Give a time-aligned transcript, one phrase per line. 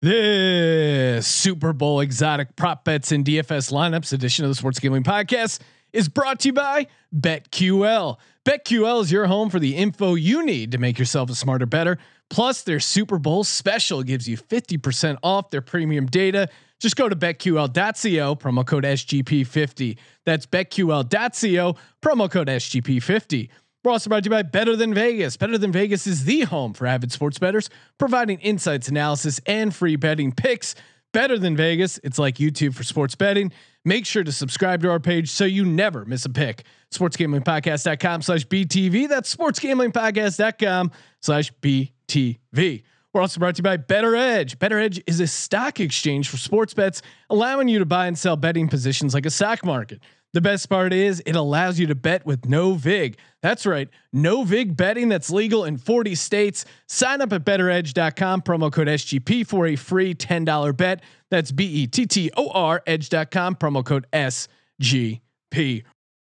[0.00, 5.58] This Super Bowl exotic prop bets and DFS lineups edition of the Sports Gambling Podcast
[5.92, 8.16] is brought to you by BetQL.
[8.44, 11.98] BetQL is your home for the info you need to make yourself a smarter, better.
[12.30, 16.48] Plus, their Super Bowl special gives you 50% off their premium data.
[16.78, 19.98] Just go to betql.co, promo code SGP50.
[20.24, 23.48] That's betql.co, promo code SGP50.
[23.84, 25.36] We're also brought to you by Better Than Vegas.
[25.36, 29.96] Better Than Vegas is the home for avid sports bettors, providing insights, analysis, and free
[29.96, 30.74] betting picks.
[31.12, 33.52] Better Than Vegas, it's like YouTube for sports betting.
[33.84, 36.64] Make sure to subscribe to our page so you never miss a pick.
[36.92, 39.08] SportsGamblingPodcast.com slash BTV.
[39.08, 40.90] That's SportsGamblingPodcast.com
[41.22, 42.82] slash BTV.
[43.14, 44.58] We're also brought to you by Bettor Edge.
[44.58, 47.00] Bettor Edge is a stock exchange for sports bets,
[47.30, 50.00] allowing you to buy and sell betting positions like a stock market.
[50.34, 53.16] The best part is it allows you to bet with no VIG.
[53.40, 56.66] That's right, no VIG betting that's legal in 40 states.
[56.86, 61.02] Sign up at bettoredge.com, promo code SGP for a free $10 bet.
[61.30, 65.20] That's B E T T O R edge.com, promo code SGP.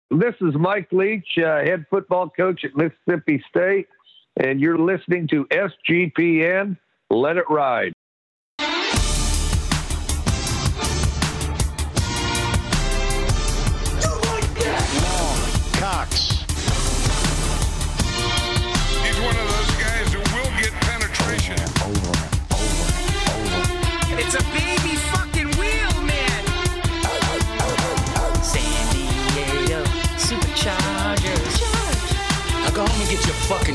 [0.09, 3.87] This is Mike Leach, uh, head football coach at Mississippi State,
[4.39, 6.77] and you're listening to SGPN.
[7.09, 7.93] Let it ride.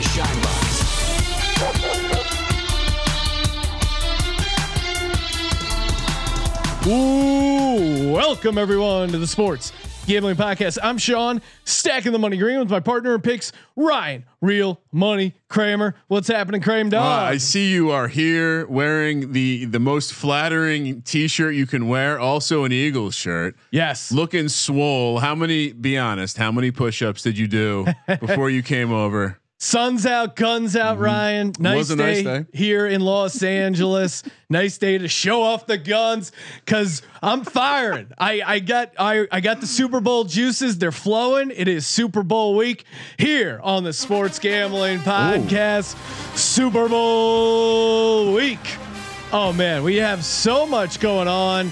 [0.03, 2.33] Get your fucking shine box.
[6.87, 9.73] Ooh, welcome everyone to the Sports
[10.07, 10.79] Gambling Podcast.
[10.83, 15.95] I'm Sean, stacking the money green with my partner in picks, Ryan, real money Kramer.
[16.09, 16.91] What's happening, Kramer?
[16.91, 17.05] Dog?
[17.05, 22.19] Uh, I see you are here wearing the the most flattering T-shirt you can wear,
[22.19, 23.55] also an Eagles shirt.
[23.71, 24.11] yes.
[24.11, 25.21] Looking swole.
[25.21, 25.73] How many?
[25.73, 26.37] Be honest.
[26.37, 27.87] How many push-ups did you do
[28.21, 29.39] before you came over?
[29.65, 31.53] Sun's out, guns out, Ryan.
[31.57, 31.77] Nice, Mm-hmm.
[31.77, 32.47] Was a day, nice day.
[32.53, 34.25] here in Los Angeles.
[34.51, 36.33] nice day to show off the guns
[36.65, 38.09] because I'm firing.
[38.19, 40.79] I, I got I, I got the Super Bowl juices.
[40.79, 41.53] They're flowing.
[41.55, 42.85] It is Super Bowl week
[43.19, 45.95] here on the Sports Gambling Podcast.
[46.37, 48.59] Super Bowl week.
[49.33, 51.69] Oh man, we have so much going on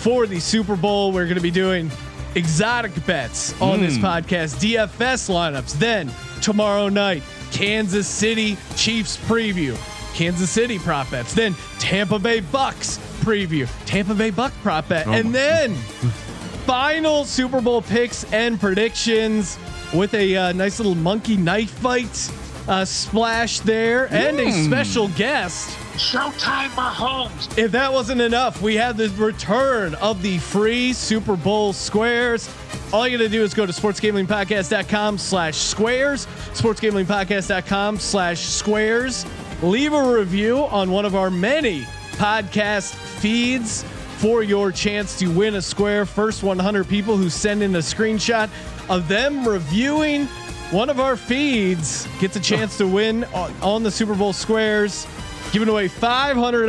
[0.00, 1.12] for the Super Bowl.
[1.12, 1.88] We're going to be doing
[2.34, 5.74] exotic bets on this podcast, DFS lineups.
[5.78, 6.10] Then
[6.48, 7.22] tomorrow night,
[7.52, 9.76] Kansas City Chiefs preview,
[10.14, 11.34] Kansas City prop bets.
[11.34, 15.74] Then Tampa Bay Bucks preview, Tampa Bay Buck prop bet, and then
[16.64, 19.58] final Super Bowl picks and predictions
[19.92, 22.30] with a uh, nice little monkey knife fight
[22.66, 25.76] uh, splash there, and a special guest.
[25.98, 27.58] Showtime Mahomes.
[27.58, 32.48] If that wasn't enough, we have the return of the free Super Bowl squares.
[32.92, 39.26] All you gotta do is go to sportsgamblingpodcast.com slash squares, sportsgamblingpodcast.com slash squares.
[39.60, 41.82] Leave a review on one of our many
[42.12, 43.82] podcast feeds
[44.18, 46.06] for your chance to win a square.
[46.06, 48.48] First 100 people who send in a screenshot
[48.88, 50.28] of them reviewing
[50.70, 55.06] one of our feeds gets a chance to win on, on the Super Bowl squares.
[55.52, 56.66] Giving away $500.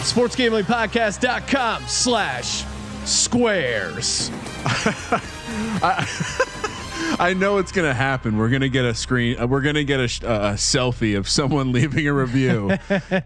[0.00, 2.64] Sportsgamblingpodcast.com slash
[3.04, 4.30] squares.
[7.18, 8.36] I know it's gonna happen.
[8.36, 9.38] We're gonna get a screen.
[9.38, 12.70] Uh, we're gonna get a, sh- uh, a selfie of someone leaving a review.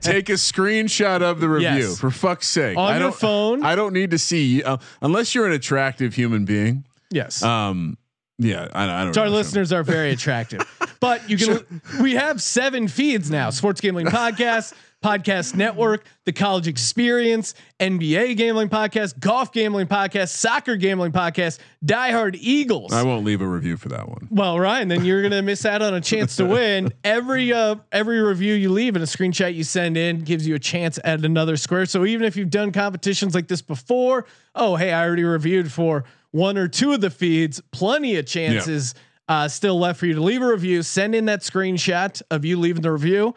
[0.01, 1.99] Take a screenshot of the review Yes.
[2.01, 2.77] for fuck's sake.
[2.77, 3.65] On I your don't, phone.
[3.65, 6.85] I don't need to see uh, unless you're an attractive human being.
[7.11, 7.43] Yes.
[7.43, 7.99] Um.
[8.39, 8.69] Yeah.
[8.73, 9.17] I, I don't.
[9.19, 9.31] our know.
[9.31, 10.61] listeners are very attractive.
[11.01, 13.51] but you can we have seven feeds now.
[13.51, 14.75] Sports Gambling Podcast,
[15.05, 22.11] Podcast Network, The College Experience, NBA Gambling Podcast, Golf Gambling Podcast, Soccer Gambling Podcast, Die
[22.11, 22.93] Hard Eagles.
[22.93, 24.29] I won't leave a review for that one.
[24.31, 26.93] Well, Ryan, then you're gonna miss out on a chance to win.
[27.05, 30.59] Every uh, every review you leave and a screenshot you send in gives you a
[30.59, 31.87] chance at another square.
[31.87, 36.05] So even if you've done competitions like this before, oh hey, I already reviewed for
[36.35, 37.63] one or two of the feeds.
[37.71, 38.93] Plenty of chances
[39.29, 40.83] uh, still left for you to leave a review.
[40.83, 43.37] Send in that screenshot of you leaving the review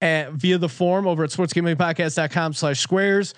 [0.00, 3.34] at, via the form over at sportsgamblingpodcast.com slash squares.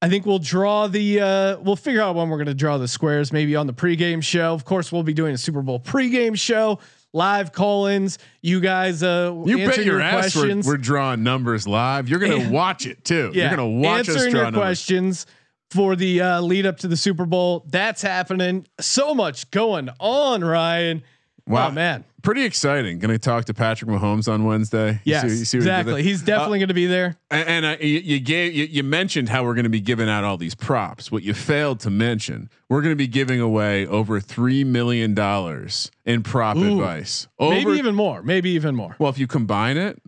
[0.00, 3.32] I think we'll draw the uh we'll figure out when we're gonna draw the squares,
[3.32, 4.54] maybe on the pregame show.
[4.54, 6.78] Of course, we'll be doing a Super Bowl pregame show,
[7.12, 8.18] live call-ins.
[8.42, 12.08] You guys uh You bet answer your, ass we're, we're drawing numbers live.
[12.08, 13.32] You're gonna watch it too.
[13.34, 14.60] yeah, You're gonna watch us answering draw your numbers.
[14.60, 15.26] questions
[15.72, 17.64] for the uh lead up to the Super Bowl.
[17.68, 18.66] That's happening.
[18.80, 21.02] So much going on, Ryan.
[21.44, 22.04] Wow, Oh man.
[22.22, 23.00] pretty exciting.
[23.00, 24.92] Going to talk to Patrick Mahomes on Wednesday.
[25.04, 26.02] You Yes, see- you see what he exactly.
[26.04, 27.16] He's definitely going to be there.
[27.32, 30.08] And, and uh, you, you gave you, you mentioned how we're going to be giving
[30.08, 31.10] out all these props.
[31.10, 35.90] What you failed to mention, we're going to be giving away over three million dollars
[36.04, 36.74] in prop Ooh.
[36.78, 37.26] advice.
[37.40, 38.22] Over, Maybe even more.
[38.22, 38.94] Maybe even more.
[39.00, 40.00] well, if you combine it,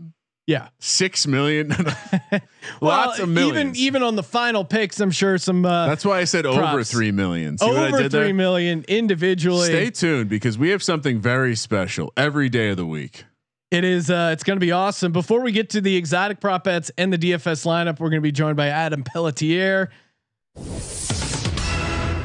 [0.46, 0.68] Yeah.
[0.78, 1.68] six million.
[2.80, 3.56] Lots Well, of millions.
[3.56, 6.60] Even even on the final picks, I'm sure some uh, That's why I said over
[6.60, 6.90] props.
[6.90, 7.56] three million.
[7.58, 8.24] See over did there?
[8.24, 9.68] three million individually.
[9.68, 13.24] Stay tuned because we have something very special every day of the week.
[13.70, 14.10] It is.
[14.10, 15.12] Uh, it's going to be awesome.
[15.12, 18.26] Before we get to the exotic prop bets and the DFS lineup, we're going to
[18.26, 19.90] be joined by Adam Pelletier.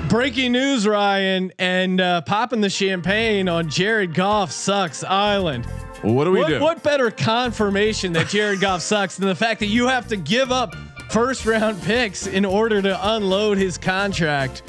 [0.09, 5.67] Breaking news, Ryan, and uh, popping the champagne on Jared Goff sucks island.
[6.03, 6.59] Well, what do we What, do?
[6.61, 10.51] what better confirmation that Jared Goff sucks than the fact that you have to give
[10.51, 10.75] up
[11.09, 14.61] first round picks in order to unload his contract?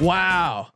[0.00, 0.68] Wow.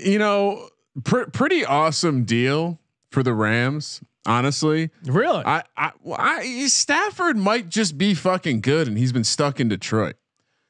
[0.00, 0.68] you know,
[1.02, 2.78] pr- pretty awesome deal
[3.10, 4.00] for the Rams.
[4.26, 5.42] Honestly, Really?
[5.44, 10.14] I, I, I, Stafford might just be fucking good, and he's been stuck in Detroit.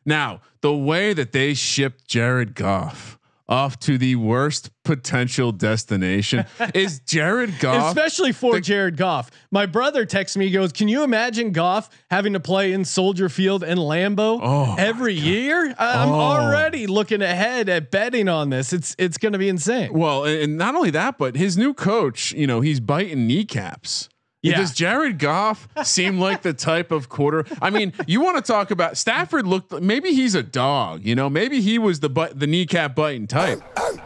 [0.06, 3.19] Now, the way that they shipped Jared Goff
[3.50, 6.44] off to the worst potential destination
[6.75, 7.88] is Jared Goff.
[7.88, 9.31] Especially for the- Jared Goff.
[9.50, 13.29] My brother texts me, he goes, Can you imagine Goff having to play in Soldier
[13.29, 15.75] Field and Lambeau Oh, every year?
[15.79, 16.14] I'm Oh.
[16.14, 18.73] already looking ahead at betting on this.
[18.73, 19.93] It's it's gonna be insane.
[19.93, 24.08] well, and not only that, but his new coach, you know, he's biting kneecaps.
[24.43, 24.57] Yeah.
[24.57, 27.45] Does Jared Goff seem like the type of quarter?
[27.61, 31.29] I mean, you want to talk about Stafford looked maybe he's a dog, you know,
[31.29, 33.61] maybe he was the butt the kneecap biting type.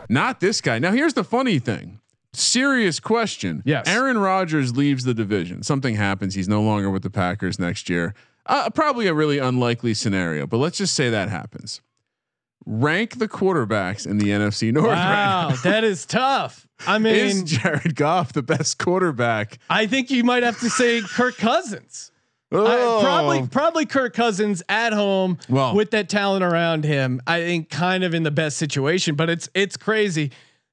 [0.08, 0.78] Not this guy.
[0.78, 2.00] Now here's the funny thing.
[2.32, 3.62] Serious question.
[3.64, 3.86] Yes.
[3.86, 5.62] Aaron Rodgers leaves the division.
[5.62, 6.34] Something happens.
[6.34, 8.12] He's no longer with the Packers next year.
[8.46, 11.80] Uh, probably a really unlikely scenario, but let's just say that happens.
[12.66, 14.86] Rank the quarterbacks in the NFC North.
[14.86, 15.56] right Wow, now.
[15.56, 16.66] that is tough.
[16.86, 19.58] I mean, Is Jared Goff the best quarterback?
[19.68, 22.10] I think you might have to say Kirk Cousins.
[22.52, 23.00] I- Oh.
[23.02, 27.20] probably probably Kirk Cousins at home Well- with that talent around him.
[27.26, 30.30] I think kind of in the best situation, but it's it's crazy.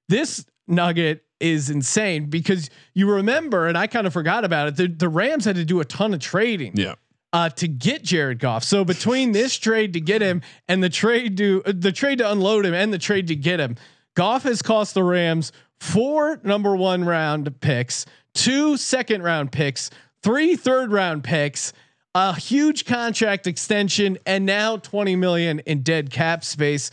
[0.07, 4.75] This nugget is insane because you remember, and I kind of forgot about it.
[4.75, 6.93] The, the Rams had to do a ton of trading Yeah.
[7.33, 8.63] Uh, to get Jared Goff.
[8.63, 12.31] So between this trade to get him and the trade to uh, the trade to
[12.31, 13.75] unload him and the trade to get him,
[14.15, 19.89] Goff has cost the Rams four number one round picks, two second round picks,
[20.23, 21.73] three third round picks,
[22.13, 26.91] a huge contract extension, and now 20 million in dead cap space.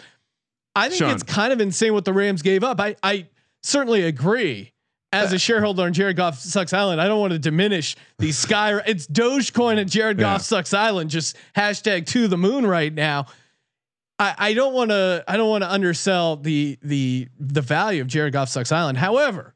[0.77, 1.11] I think Sean.
[1.11, 2.81] it's kind of insane what the Rams gave up.
[2.81, 3.27] I, I
[3.63, 4.73] certainly agree.
[5.11, 8.79] As a shareholder on Jared Goff sucks island, I don't want to diminish the sky.
[8.87, 10.43] It's Dogecoin at Jared Goff Yeah.
[10.43, 11.09] sucks island.
[11.09, 13.25] Just hashtag to the moon right now.
[14.19, 15.25] I, I don't want to.
[15.27, 18.99] I don't want to undersell the the the value of Jared Goff sucks island.
[18.99, 19.55] However,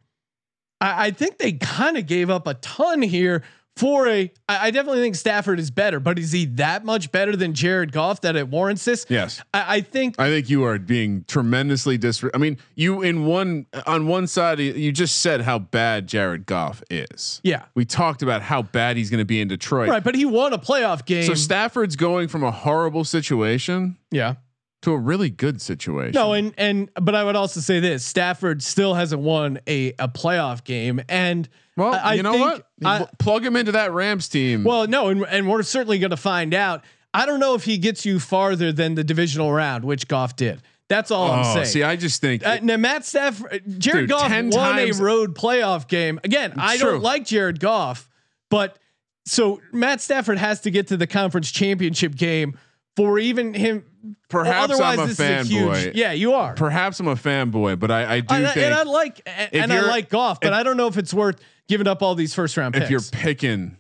[0.80, 3.42] I, I think they kind of gave up a ton here
[3.76, 7.54] for a, I definitely think Stafford is better, but is he that much better than
[7.54, 9.06] Jared Goff that it warrants this?
[9.08, 9.40] Yes.
[9.54, 12.22] I, I think I think you are being tremendously dis.
[12.34, 16.82] I mean, you in one on one side, you just said how bad Jared Goff
[16.90, 17.40] is.
[17.42, 17.64] Yeah.
[17.74, 19.88] we talked about how bad he's going to be in Detroit.
[19.88, 21.24] right, but he won a playoff game.
[21.24, 24.34] So Stafford's going from a horrible situation yeah.
[24.82, 26.12] To a really good situation.
[26.14, 30.08] No, and and but I would also say this: Stafford still hasn't won a a
[30.08, 32.68] playoff game, and well, I, you know what?
[32.84, 34.64] I- Plug him into that Rams team.
[34.64, 36.84] well, no, and and we're certainly going to find out.
[37.14, 40.62] I don't know if he gets you farther than the divisional round, which Goff did.
[40.88, 41.66] That's all I'm oh, saying.
[41.66, 45.02] see, I just think Uh, now Matt Stafford, Jared Dude, Goff 10 won times- a
[45.04, 46.18] road playoff game.
[46.24, 46.92] Again, I true.
[46.92, 48.08] don't like Jared Goff,
[48.50, 48.78] but
[49.26, 52.58] so Matt Stafford has to get to the conference championship game
[52.96, 53.84] for even him.
[54.28, 55.62] Perhaps otherwise, I'm a this is huge.
[55.70, 55.92] fanboy.
[55.94, 56.54] Yeah, you are.
[56.54, 59.54] perhaps I'm a fanboy, but I, I do And I, think and I like and,
[59.54, 61.36] and I like Goff, but I don't know if it's worth
[61.68, 62.84] giving up all these first round picks.
[62.84, 63.76] if you're picking,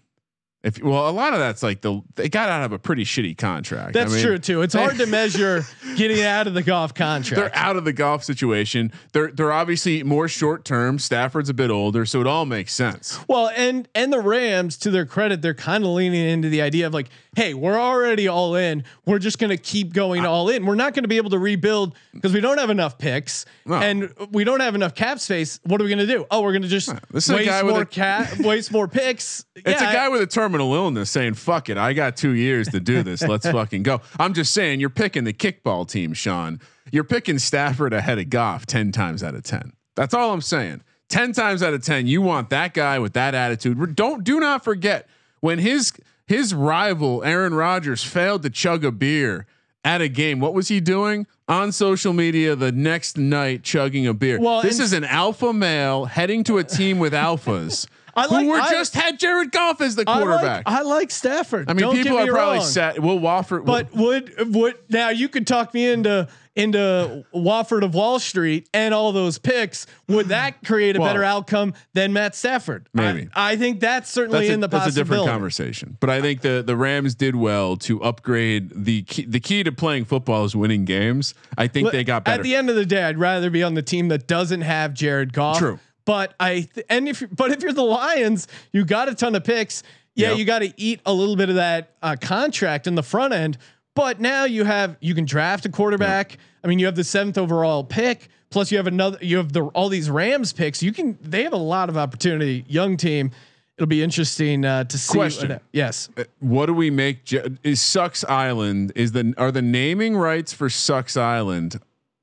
[0.62, 3.36] if well, a lot of that's like the they got out of a pretty shitty
[3.36, 3.94] contract.
[3.94, 4.62] That's I mean, true too.
[4.62, 5.64] It's hard to measure
[5.96, 7.34] getting out of the Goff contract.
[7.40, 8.92] They're out of the Goff situation.
[9.12, 10.98] They're they're obviously more short term.
[10.98, 13.18] Stafford's a bit older, so it all makes sense.
[13.28, 16.86] Well, and and the Rams, to their credit, they're kind of leaning into the idea
[16.86, 18.84] of like, hey, we're already all in.
[19.06, 20.64] We're just going to keep going all in.
[20.66, 23.76] We're not going to be able to rebuild because we don't have enough picks No.
[23.76, 25.58] and we don't have enough cap space.
[25.64, 26.26] What are we going to do?
[26.30, 29.44] Oh, we're going to just This waste more a- cap, waste more picks.
[29.56, 32.80] It's a guy with a terminal illness saying, "Fuck it, I got two years to
[32.80, 33.22] do this.
[33.22, 36.60] Let's fucking go." I'm just saying, you're picking the kickball team, Sean.
[36.90, 39.72] You're picking Stafford ahead of Goff ten times out of ten.
[39.94, 40.82] That's all I'm saying.
[41.08, 43.96] Ten times out of ten, you want that guy with that attitude.
[43.96, 45.08] Don't do not forget
[45.40, 45.92] when his
[46.26, 49.46] his rival Aaron Rodgers failed to chug a beer
[49.84, 50.38] at a game.
[50.38, 54.38] What was he doing on social media the next night, chugging a beer?
[54.40, 58.50] Well, this is an alpha male heading to a team with alphas I like- who
[58.50, 60.62] were I- just had Jared Goff as the I like, quarterback.
[60.66, 61.70] I like Stafford.
[61.70, 62.66] I mean, Don't people get are probably wrong.
[62.66, 62.98] sad.
[62.98, 68.18] Will Wofford, But would would now you could talk me into into Wofford of Wall
[68.18, 69.86] Street and all those picks?
[70.08, 72.88] Would that create a Well, better outcome than Matt Stafford?
[72.92, 73.28] maybe.
[73.34, 75.96] I, I think that's certainly that's, a, in the that's a different conversation.
[75.98, 79.72] But I think the the Rams did well to upgrade the key, the key to
[79.72, 81.32] playing football is winning games.
[81.56, 82.40] I think they got better.
[82.40, 84.92] At the end of the day, I'd rather be on the team that doesn't have
[84.92, 85.58] Jared Goff.
[85.58, 85.78] True.
[86.04, 89.44] But I th- and if but if you're the Lions, you got a ton of
[89.44, 89.82] picks.
[90.14, 90.38] Yeah, Yep.
[90.38, 93.56] you got to eat a little bit of that uh, contract in the front end.
[93.94, 96.38] But now you have you can draft a quarterback.
[96.64, 98.28] I mean, you have the seventh overall pick.
[98.50, 99.16] Plus, you have another.
[99.22, 100.82] You have the all these Rams picks.
[100.82, 101.18] You can.
[101.22, 102.64] They have a lot of opportunity.
[102.68, 103.30] Young team.
[103.78, 105.12] It'll be interesting uh, to see.
[105.16, 105.48] Question.
[105.50, 106.10] what- yes.
[106.40, 107.20] what do we make?
[107.64, 111.80] Is Sucks Island is the are the naming rights for Sucks Island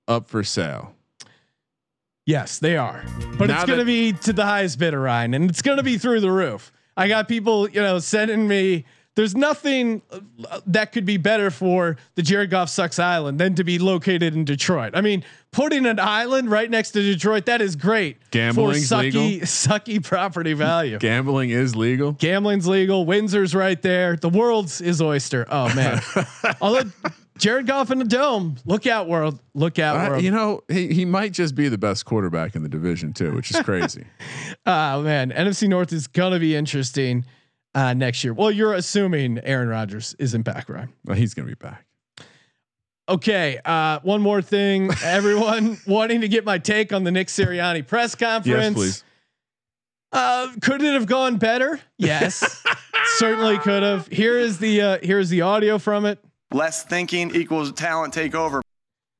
[0.07, 0.93] up for sale?
[2.29, 3.03] Yes, they are.
[3.39, 5.83] But Now it's going to be to the highest bidder, Ryan, and it's going to
[5.83, 6.71] be through the roof.
[6.95, 8.85] I got people, you know, sending me.
[9.15, 13.63] There's nothing uh, that could be better for the Jared Goff sucks island than to
[13.63, 14.91] be located in Detroit.
[14.93, 18.17] I mean, putting an island right next to Detroit that is great.
[18.29, 19.47] Gambling's for sucky, legal?
[19.47, 20.99] sucky property value.
[20.99, 22.11] Gambling is legal.
[22.11, 23.07] Gambling's legal.
[23.07, 24.15] Windsor's right there.
[24.15, 25.47] The world's is oyster.
[25.49, 25.99] Oh man.
[26.61, 26.91] Although
[27.39, 28.57] Jared Goff in the dome.
[28.65, 29.39] Look out, world.
[29.53, 30.23] Look out, Uh, world.
[30.23, 33.49] you know, he he might just be the best quarterback in the division too, which
[33.51, 34.05] is crazy.
[34.65, 37.25] Oh man, NFC North is gonna be interesting
[37.73, 38.33] uh, next year.
[38.33, 40.89] Well, you're assuming Aaron Rodgers isn't back, right?
[41.05, 41.85] well, he's gonna be back.
[43.07, 43.59] Okay.
[43.65, 48.13] Uh, one more thing, everyone wanting to get my take on the Nick Sirianni press
[48.15, 48.45] conference.
[48.45, 49.03] Yes, please.
[50.11, 51.79] Uh, could it have gone better?
[51.97, 52.63] Yes,
[53.17, 54.07] certainly could have.
[54.07, 56.19] Here is the uh, here is the audio from it.
[56.51, 58.61] Less thinking equals talent takeover.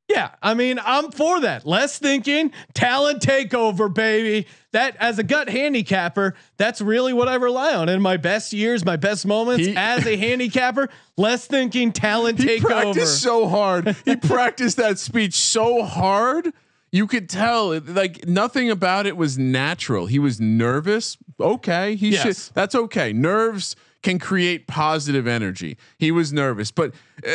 [0.08, 1.68] Yeah, I mean, I'm for that.
[1.68, 4.48] Less thinking, talent takeover, baby.
[4.72, 8.84] That as a gut handicapper, that's really what I rely on in my best years,
[8.84, 10.90] my best moments He- as a handicapper.
[11.18, 12.62] Less thinking, talent He takeover.
[12.66, 13.96] practiced so hard.
[14.04, 16.54] He practiced that speech so hard.
[16.92, 20.06] You could tell, it- like nothing about it was natural.
[20.08, 21.18] He was nervous.
[21.40, 22.24] Okay, he Yes.
[22.48, 22.56] should.
[22.56, 23.14] That's okay.
[23.14, 25.78] Nerves can create positive energy.
[25.98, 26.94] He was nervous, but
[27.28, 27.32] uh,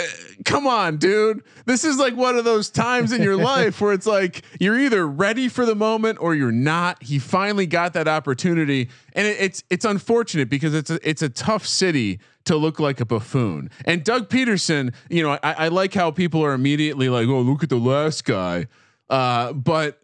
[0.46, 1.42] come on, dude.
[1.66, 5.06] This is like one of those times in your life where it's like you're either
[5.06, 7.02] ready for the moment or you're not.
[7.02, 11.28] He finally got that opportunity, and it, it's it's unfortunate because it's a, it's a
[11.28, 13.70] tough city to look like a buffoon.
[13.84, 17.62] And Doug Pederson, you know, I, I like how people are immediately like, "Oh, look
[17.62, 18.68] at the last guy,"
[19.10, 20.00] uh, but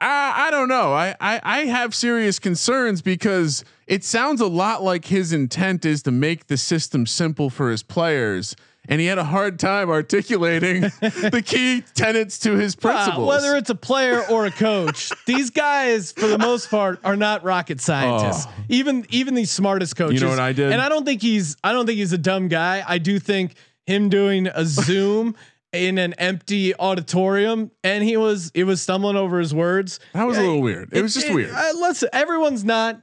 [0.00, 0.92] I, I don't know.
[0.92, 6.02] I, I I have serious concerns because it sounds a lot like his intent is
[6.02, 8.54] to make the system simple for his players.
[8.86, 13.26] And he had a hard time articulating the key tenets to his Uh, principles.
[13.28, 17.42] whether it's a player or a coach, these guys, for the most part, are not
[17.44, 18.46] rocket scientists.
[18.68, 20.20] Even even the smartest coaches.
[20.20, 20.70] You know what I did?
[20.70, 22.84] And I don't think he's I don't think he's a dumb guy.
[22.86, 23.54] I do think
[23.86, 25.34] him doing a Zoom
[25.74, 30.00] in an empty auditorium and he was it was stumbling over his words.
[30.12, 30.90] that was a little weird.
[30.92, 31.50] It, was just weird.
[31.52, 33.00] Let's everyone's not.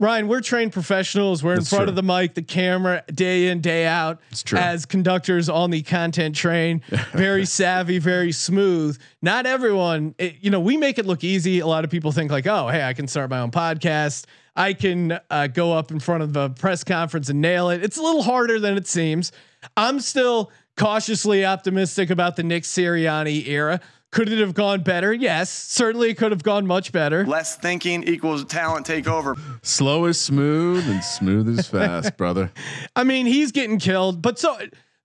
[0.00, 1.44] Ryan, we're trained professionals.
[1.44, 1.90] We're That's in front true.
[1.90, 4.58] of the mic, the camera, day in, day out, true.
[4.58, 6.82] as conductors on the content train.
[7.12, 8.98] Very savvy, very smooth.
[9.20, 11.60] Not everyone, it- you know, we make it look easy.
[11.60, 14.24] A lot of people think like, oh, hey, I can start my own podcast.
[14.56, 17.84] I can uh, go up in front of a press conference and nail it.
[17.84, 19.30] It's a little harder than it seems.
[19.76, 23.80] I'm still cautiously optimistic about the Nick Sirianni era.
[24.10, 25.12] Could it have gone better?
[25.12, 27.24] Yes, certainly it could have gone much better.
[27.24, 29.38] Less thinking equals talent takeover.
[29.62, 32.52] Slow is smooth and smooth is fast, brother.
[32.94, 34.58] I mean, he's getting killed, but so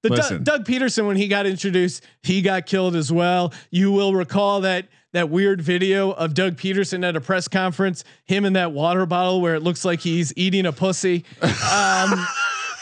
[0.04, 0.44] the Doug, Listen.
[0.44, 3.54] Doug Pederson when he got introduced, he got killed as well.
[3.72, 8.44] You will recall that that weird video of Doug Pederson at a press conference, him
[8.44, 11.24] in that water bottle where it looks like he's eating a pussy.
[11.74, 12.28] Um,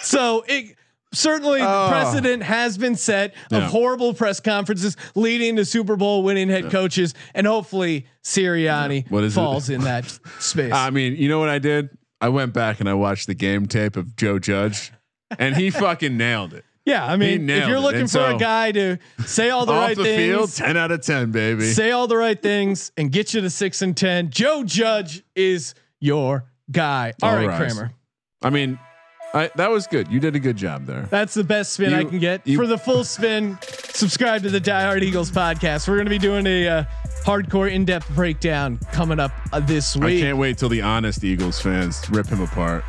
[0.01, 0.75] so it
[1.15, 1.87] certainly the oh.
[1.89, 3.57] precedent has been set of Oh.
[3.59, 3.67] Yeah.
[3.69, 9.33] horrible press conferences leading to Super Bowl winning head coaches, and hopefully Sirianni What is
[9.33, 9.35] it?
[9.35, 10.05] falls in that
[10.39, 10.73] space.
[10.73, 11.89] I mean, you know what I did?
[12.21, 14.91] I went back and I watched the game tape of Joe Judge,
[15.37, 16.63] and he fucking nailed it.
[16.85, 19.97] Yeah, I mean, if you're looking for so- a guy to say all the right
[19.97, 21.65] the things, field, ten out of ten, baby.
[21.65, 25.73] say all the right things, and get you to six and ten, Joe Judge is
[25.99, 27.13] your guy.
[27.23, 27.57] all All right, right.
[27.57, 27.91] Kramer.
[28.43, 28.77] I mean,
[29.35, 30.07] I, that was good.
[30.09, 31.03] You did a good job there.
[31.11, 32.47] That's the best spin I can get.
[32.47, 33.57] you- For the full spin,
[33.89, 35.87] subscribe to the Die Hard Eagles podcast.
[35.87, 36.83] We're going to be doing a uh,
[37.25, 40.19] hardcore in-depth breakdown coming up uh, this week.
[40.19, 42.85] I can't wait till the honest Eagles fans rip him apart.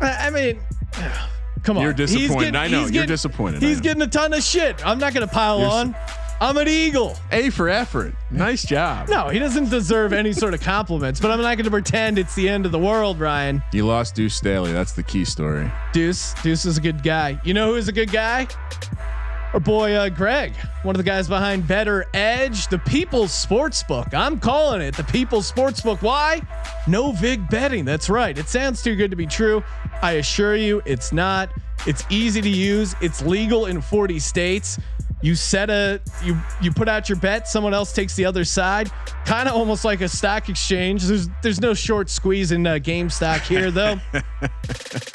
[0.00, 0.60] I, I mean,
[1.62, 2.52] Come on, You're disappointed.
[2.52, 3.62] getting- I know you're getting- disappointed.
[3.62, 4.86] He's getting a ton of shit.
[4.86, 5.96] I'm not gonna pile You're on.
[6.38, 7.16] I'm an eagle.
[7.32, 8.14] A for effort.
[8.30, 9.08] Nice job.
[9.08, 11.18] No, he doesn't deserve any sort of compliments.
[11.18, 13.62] But I'm not gonna pretend it's the end of the world, Ryan.
[13.72, 14.72] You lost Deuce Staley.
[14.72, 15.70] That's the key story.
[15.92, 17.40] Deuce, Deuce is a good guy.
[17.42, 18.48] You know who's a good guy?
[19.54, 24.12] Our boy uh, Greg, one of the guys behind Bettor Edge, the People's Sportsbook.
[24.12, 26.02] I'm calling it the People's Sportsbook.
[26.02, 26.42] Why?
[26.86, 27.86] No vig betting.
[27.86, 28.36] That's right.
[28.36, 29.64] It sounds too good to be true.
[30.02, 31.48] I assure you, it's not.
[31.86, 32.94] It's easy to use.
[33.00, 34.78] It's legal in 40 states.
[35.22, 37.48] You set a you you put out your bet.
[37.48, 38.90] Someone else takes the other side.
[39.24, 41.04] Kind of almost like a stock exchange.
[41.04, 43.98] There's there's no short squeeze in uh, GameStop here though.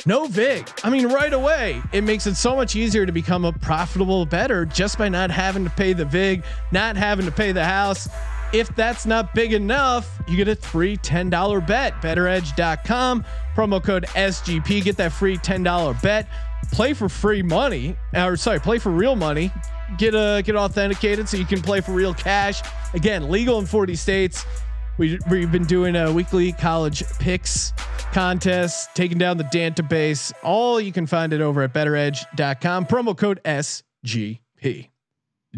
[0.05, 0.67] No vig.
[0.83, 4.65] I mean, right away, it makes it so much easier to become a profitable better
[4.65, 8.09] just by not having to pay the vig, not having to pay the house.
[8.53, 11.93] If that's not big enough, you get a free $10 bet.
[12.01, 13.25] BettorEdge.com,
[13.55, 14.83] promo code SGP.
[14.83, 16.27] Get that free $10 bet.
[16.71, 19.51] Play for free money, or sorry, play for real money.
[19.97, 22.61] Get uh, get authenticated so you can play for real cash.
[22.93, 24.45] Again, legal in 40 states.
[24.97, 27.73] We, we've been doing a weekly college picks
[28.13, 30.31] contest, taking down the database.
[30.43, 32.85] All you can find it over at bettoredge.com.
[32.85, 34.89] Promo code SGP.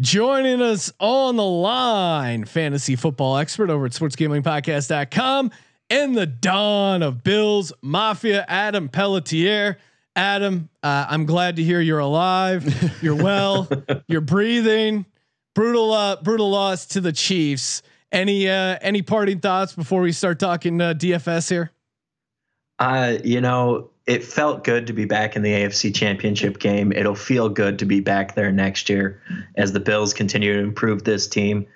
[0.00, 5.52] Joining us on the line, fantasy football expert over at sportsgamblingpodcast.com
[5.90, 9.78] and the dawn of Bills Mafia, Adam Pelletier.
[10.16, 13.02] Adam, uh, I'm glad to hear you're alive.
[13.02, 13.68] You're well.
[14.06, 15.06] you're breathing.
[15.54, 17.82] Brutal, uh, brutal loss to the Chiefs.
[18.12, 21.72] Any uh, any parting thoughts before we start talking uh, DFS here?
[22.78, 26.92] Uh, you know, it felt good to be back in the AFC Championship game.
[26.92, 29.20] It'll feel good to be back there next year
[29.56, 31.66] as the Bills continue to improve this team.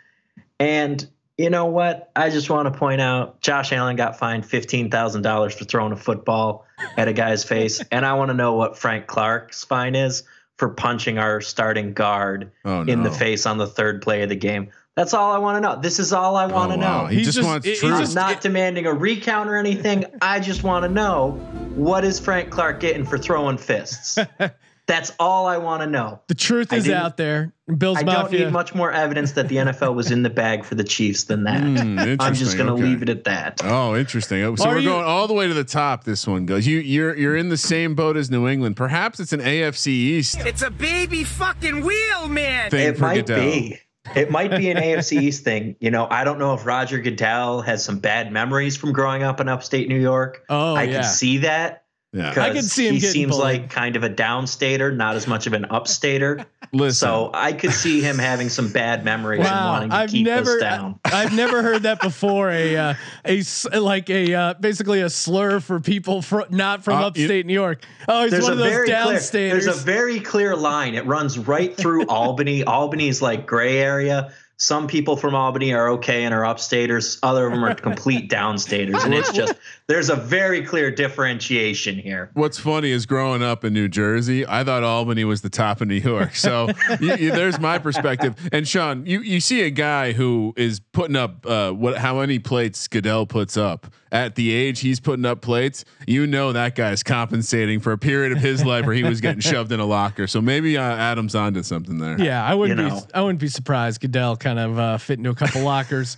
[0.61, 2.11] And you know what?
[2.17, 6.67] I just want to point out Josh Allen got fined $15,000 for throwing a football
[6.97, 7.81] at a guy's face.
[7.93, 10.25] And I want to know what Frank Clark's fine is
[10.57, 14.37] for punching our starting guard Oh, in the face on the third play of the
[14.37, 14.71] game.
[14.97, 15.81] That's all I want to know.
[15.81, 17.03] This is all I want to Oh, wow.
[17.03, 17.07] know.
[17.07, 17.99] He He's just, just- wants truth.
[18.01, 20.07] just- not demanding a recount or anything.
[20.21, 21.31] I just want to know
[21.77, 24.19] what is Frank Clark getting for throwing fists.
[24.89, 26.21] That's all I want to know.
[26.29, 27.53] The truth is out there.
[27.77, 30.75] Bills I don't need much more evidence that the NFL was in the bag for
[30.77, 31.61] the Chiefs than that.
[31.61, 32.83] Hmm, I'm just going to Okay.
[32.85, 33.61] leave it at that.
[33.63, 34.57] Oh, interesting.
[34.57, 36.05] So Are we're you- going all the way to the top.
[36.05, 36.67] This one goes.
[36.67, 38.77] You you're you're in the same boat as New England.
[38.79, 42.71] Perhaps it's an AFC East It's a baby fucking wheel, man.
[42.71, 43.41] thing It might Goodell.
[43.45, 43.79] be.
[44.17, 45.77] It might be an AFC East thing.
[45.81, 49.39] You know, I don't know if Roger Goodell has some bad memories from growing up
[49.39, 50.45] in upstate New York.
[50.49, 50.93] oh I yeah.
[50.95, 51.85] can see that.
[52.13, 52.31] Yeah.
[52.43, 53.61] I could see him he getting seems bullied.
[53.63, 56.47] like kind of a downstater, not as much of an upstater.
[56.73, 57.07] Listen.
[57.07, 60.55] So I could see him having some bad memories and wanting to I've keep never,
[60.57, 60.99] us down.
[61.05, 62.51] I, have never heard that before.
[62.51, 62.95] A uh,
[63.27, 67.07] a s- like a uh, basically a slur for people fro- not from Uh, you-
[67.07, 67.85] upstate New York.
[68.09, 69.51] Oh, he's There's one a of those very clear, downstaters.
[69.51, 70.95] there's a very clear line.
[70.95, 72.65] It runs right through Albany.
[72.65, 74.33] Albany is like gray area.
[74.61, 77.19] Some people from Albany are okay and are upstaters.
[77.23, 79.55] Other of them are complete downstaters, and it's just
[79.87, 82.31] there's a very clear differentiation here.
[82.35, 85.87] What's funny is growing up in New Jersey, I thought Albany was the top of
[85.87, 86.35] New York.
[86.35, 86.69] So
[87.01, 88.35] you, you, there's my perspective.
[88.51, 92.41] And Sean, you you see a guy who is putting up uh, what how many
[92.41, 95.85] plates Goodell puts up at the age he's putting up plates.
[96.07, 99.41] You know that guy's compensating for a period of his life where he was getting
[99.41, 100.27] shoved in a locker.
[100.27, 102.21] So maybe uh, Adam's onto something there.
[102.21, 102.91] yeah, I wouldn't You be.
[102.91, 103.07] know.
[103.15, 104.01] I wouldn't be surprised.
[104.01, 106.17] Goodell kind of uh, fit into a couple lockers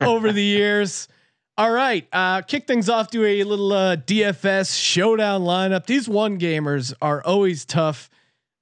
[0.00, 1.08] over the years.
[1.58, 5.84] All right, uh, kick things off to a little uh, DFS showdown lineup.
[5.84, 8.08] These one gamers are always tough.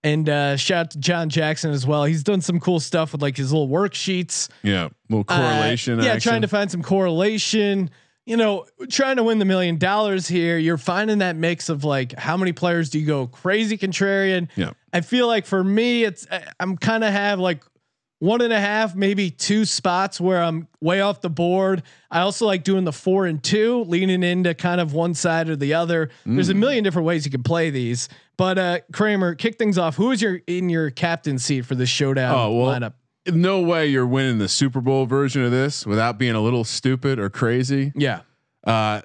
[0.05, 2.05] And uh, shout out to John Jackson as well.
[2.05, 4.49] He's done some cool stuff with like his little worksheets.
[4.63, 5.99] Yeah, little Uh, correlation.
[6.01, 6.31] yeah, action.
[6.31, 7.91] trying to find some correlation.
[8.29, 10.59] You know, trying to win the million dollars here.
[10.59, 14.49] You're finding that mix of like how many players do you go crazy contrarian?
[14.55, 14.73] Yeah.
[14.93, 16.27] I feel like for me, it's
[16.61, 17.65] I'm kind of have like
[18.19, 21.85] one and a half, maybe two spots where I'm way off the board.
[22.11, 25.57] I also like doing the four and two, leaning into kind of one side or
[25.57, 26.11] the other.
[26.27, 26.59] There's a Mm.
[26.59, 28.09] million different ways you can play these.
[28.37, 29.97] But uh Kramer, kick things off.
[29.97, 32.93] Who is your in your captain seat for this showdown Oh, well, lineup?
[33.33, 37.19] No way you're winning the Super Bowl version of this without being a little stupid
[37.19, 37.93] or crazy.
[37.95, 38.21] Yeah.
[38.65, 39.03] Uh,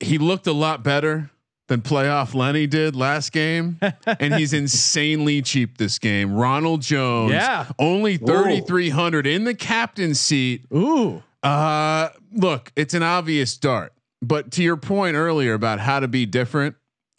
[0.00, 1.30] he looked a lot better
[1.68, 3.78] than playoff Lenny did last game,
[4.20, 6.34] and he's insanely cheap this game.
[6.34, 7.66] Ronald Jones, Yeah.
[7.78, 10.64] only thirty three hundred in the captain seat.
[10.74, 11.22] Ooh.
[11.42, 16.26] Uh, look, it's an obvious dart, but to your point earlier about how to be
[16.26, 16.74] different,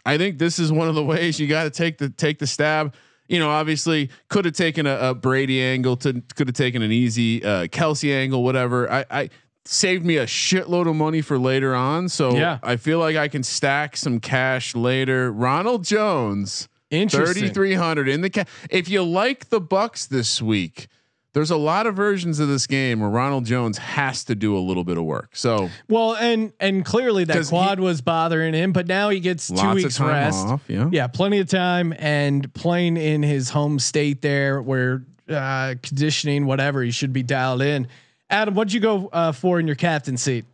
[0.06, 2.48] I think this is one of the ways you got to take the take the
[2.48, 2.94] stab.
[3.28, 6.92] You know, obviously, could have taken a, a Brady angle, to could have taken an
[6.92, 8.92] easy uh, Kelce angle, whatever.
[8.92, 9.30] I, I
[9.66, 12.60] saved me a shitload of money for later on, so Yeah.
[12.62, 15.32] I feel like I can stack some cash later.
[15.32, 17.52] Ronald Jones Interesting.
[17.52, 20.88] 3,300 in the ca- If you like the Bucks this week,
[21.36, 24.60] there's a lot of versions of this game where Ronald Jones has to do a
[24.60, 25.36] little bit of work.
[25.36, 29.50] So Well, and and clearly that quad he- was bothering him, but now he gets
[29.50, 30.48] two lots of weeks rest.
[30.48, 30.64] off.
[30.68, 30.90] Yeah.
[30.92, 36.82] Yeah, plenty of time and playing in his home state there, where uh, conditioning, whatever,
[36.82, 37.88] he should be dialed in.
[38.30, 40.46] Adam, what'd you go uh, for in your captain seat?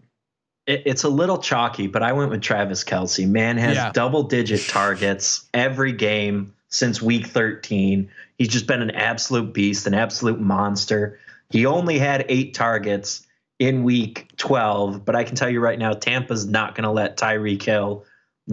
[0.68, 3.28] It, it's a little chalky, but I went with Travis Kelce.
[3.28, 3.92] Man has Yeah.
[3.94, 8.10] double digit targets every game since week 13.
[8.42, 11.20] He's just been an absolute beast, an absolute monster.
[11.52, 13.28] He only had eight targets
[13.60, 17.18] in week 12, but I can tell you right now, Tampa's not going to let
[17.18, 18.04] Tyreek Hill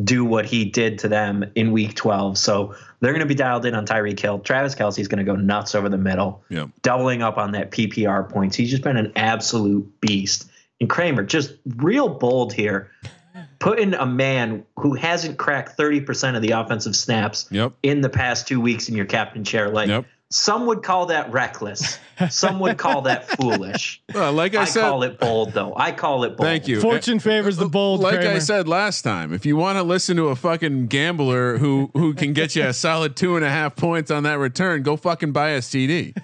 [0.05, 2.37] do what he did to them in week 12.
[2.37, 4.41] So they're going to be dialed in on Tyreek Hill.
[4.41, 6.67] Travis Kelce's going to go nuts over the middle Yeah.
[6.83, 8.57] doubling up on that PPR points.
[8.57, 10.51] He's just been an absolute beast.
[10.83, 12.91] And Kramer, just real bold here,
[13.59, 17.73] putting a man who hasn't cracked 30% of the offensive snaps Yep.
[17.83, 19.69] in the past two weeks in your captain chair.
[19.69, 20.05] Like Yep.
[20.31, 21.99] some would call that reckless.
[22.31, 24.01] Some would call that foolish.
[24.15, 25.73] Well, like I, I, said, call it bold, though.
[25.77, 26.41] I call it bold.
[26.47, 26.81] thank you.
[26.81, 28.01] Fortune favors the bold.
[28.01, 31.91] Like I said last time, if you want to listen to a fucking gambler who
[31.95, 34.97] who can get you a solid two and a half points on that return, go
[34.97, 36.15] fucking buy a CD.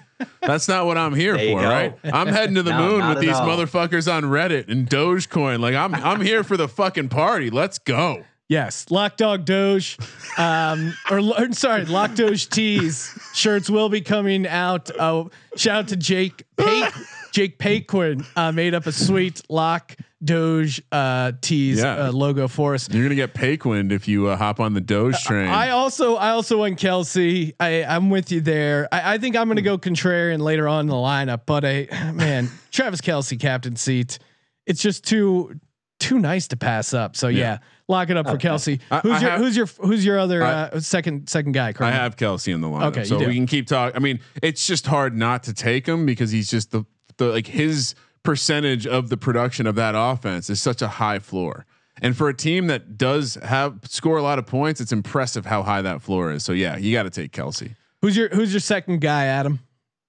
[0.41, 1.69] That's not what I'm here There for, go.
[1.69, 1.95] right?
[2.05, 3.47] I'm heading to the No, moon with these all.
[3.47, 5.59] motherfuckers on Reddit and Dogecoin.
[5.59, 7.49] Like I'm I'm here for the fucking party.
[7.49, 8.23] Let's go.
[8.47, 9.97] Yes, Lock Dog Doge,
[10.37, 14.91] um, or, or sorry, Lock Doge tees shirts will be coming out.
[14.97, 15.25] Uh,
[15.55, 16.87] shout out to Jake Pay,
[17.31, 19.95] Jake Paquin uh, made up a sweet Lock
[20.25, 22.07] Doge uh, tees Yeah.
[22.07, 22.89] uh, logo for us.
[22.89, 25.47] You're gonna get Paquin if you uh, hop on the Doge train.
[25.49, 27.53] I also I also want Kelce.
[27.59, 28.87] I I'm with you there.
[28.91, 31.87] I, I think I'm going to go contrarian later on in the lineup, but I
[32.13, 34.19] man Travis Kelce captain seat.
[34.65, 35.59] It's just too
[35.99, 37.15] too nice to pass up.
[37.15, 38.79] So yeah, lock it up for Kelce.
[38.91, 41.73] I- Who's I your have- who's your who's your other I- uh, second second guy?
[41.79, 43.95] I have Kelce in the lineup, Okay, so we can keep talking.
[43.95, 46.83] I mean, it's just hard not to take him because he's just the
[47.17, 51.65] the like his percentage of the production of that offense is such a high floor.
[52.01, 55.63] And for a team that does have score a lot of points, it's impressive how
[55.63, 56.43] high that floor is.
[56.43, 57.75] So yeah, you got to take Kelce.
[58.01, 59.59] Who's your who's your second guy, Adam?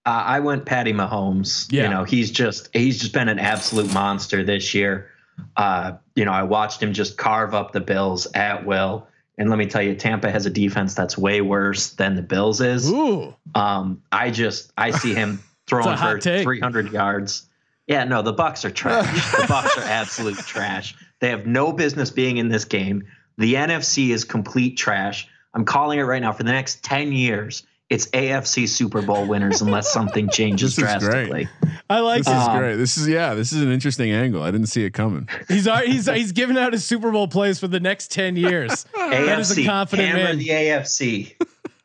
[0.05, 1.71] Uh, I went Patty Mahomes.
[1.71, 1.85] Yeah.
[1.85, 5.11] You know, he's just he's just been an absolute monster this year.
[5.57, 9.07] Uh, you know, I watched him just carve up the Bills at will.
[9.39, 12.61] And let me tell you, Tampa has a defense that's way worse than the Bills
[12.61, 12.91] is.
[12.91, 16.43] Ooh, Um, I just I see him throwing for take.
[16.43, 17.46] 300 yards.
[17.87, 19.33] Yeah, no, the Bucks are trash.
[19.33, 20.95] the Bucks are absolute trash.
[21.21, 23.05] They have no business being in this game.
[23.39, 25.29] The NFC is complete trash.
[25.55, 27.63] I'm calling it right now for the next 10 years.
[27.89, 31.29] It's AFC Super Bowl winners unless something changes This is great.
[31.29, 31.49] drastically.
[31.89, 32.43] I like This this.
[32.43, 32.77] is Um, great.
[32.77, 33.35] This is yeah.
[33.35, 34.43] This is an interesting angle.
[34.43, 35.29] I didn't see it coming.
[35.47, 38.87] He's he's he's giving out his Super Bowl plays for the next ten years.
[38.97, 40.39] That is a AFC, confident hammer man.
[40.39, 41.35] the AFC.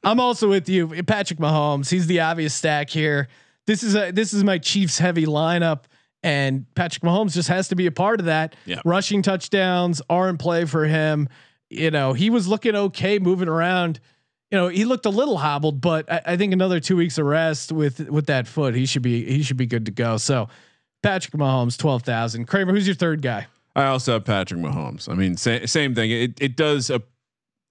[0.03, 1.91] I'm also with you, Patrick Mahomes.
[1.91, 3.27] He's the obvious stack here.
[3.67, 5.81] This is a this is my Chiefs heavy lineup,
[6.23, 8.55] and Patrick Mahomes just has to be a part of that.
[8.65, 8.81] Yeah.
[8.85, 11.29] Rushing touchdowns are in play for him.
[11.69, 13.99] You know, he was looking okay moving around.
[14.51, 17.25] You know, he looked a little hobbled, but I, I think another two weeks of
[17.25, 20.17] rest with with that foot, he should be he should be good to go.
[20.17, 20.49] So,
[21.01, 22.45] Patrick Mahomes, twelve thousand.
[22.45, 23.47] Kramer, who's your third guy?
[23.75, 25.07] I also have Patrick Mahomes.
[25.07, 26.11] I mean, sa- same thing.
[26.11, 27.01] It it does a.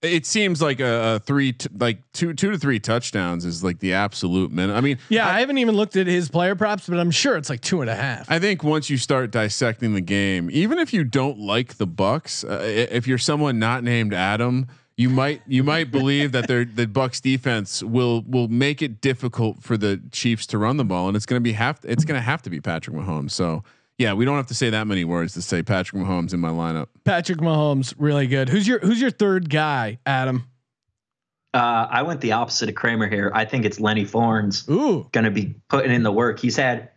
[0.02, 3.80] It seems like a, a three, t- like two, two to three touchdowns is like
[3.80, 4.76] the absolute minimum.
[4.76, 7.50] I mean, Yeah, I, haven't even looked at his player props, but I'm sure it's
[7.50, 8.30] like two and a half.
[8.30, 12.44] I think once you start dissecting the game, even if you don't like the Bucks,
[12.44, 16.86] uh, if you're someone not named Adam, you might you might believe that their the
[16.86, 21.16] Bucks defense will will make it difficult for the Chiefs to run the ball, and
[21.16, 23.30] it's going to be have it's going to have to be Patrick Mahomes.
[23.30, 23.64] So
[24.00, 26.48] yeah, we don't have to say that many words to say Patrick Mahomes in my
[26.48, 26.88] lineup.
[27.04, 28.48] Patrick Mahomes, really good.
[28.48, 30.44] Who's your Who's your third guy, Adam?
[31.52, 33.30] Uh, I went the opposite of Kramer here.
[33.34, 34.62] I think it's Lenny Fournette's.
[35.12, 36.38] Going to be putting in the work.
[36.38, 36.90] He's had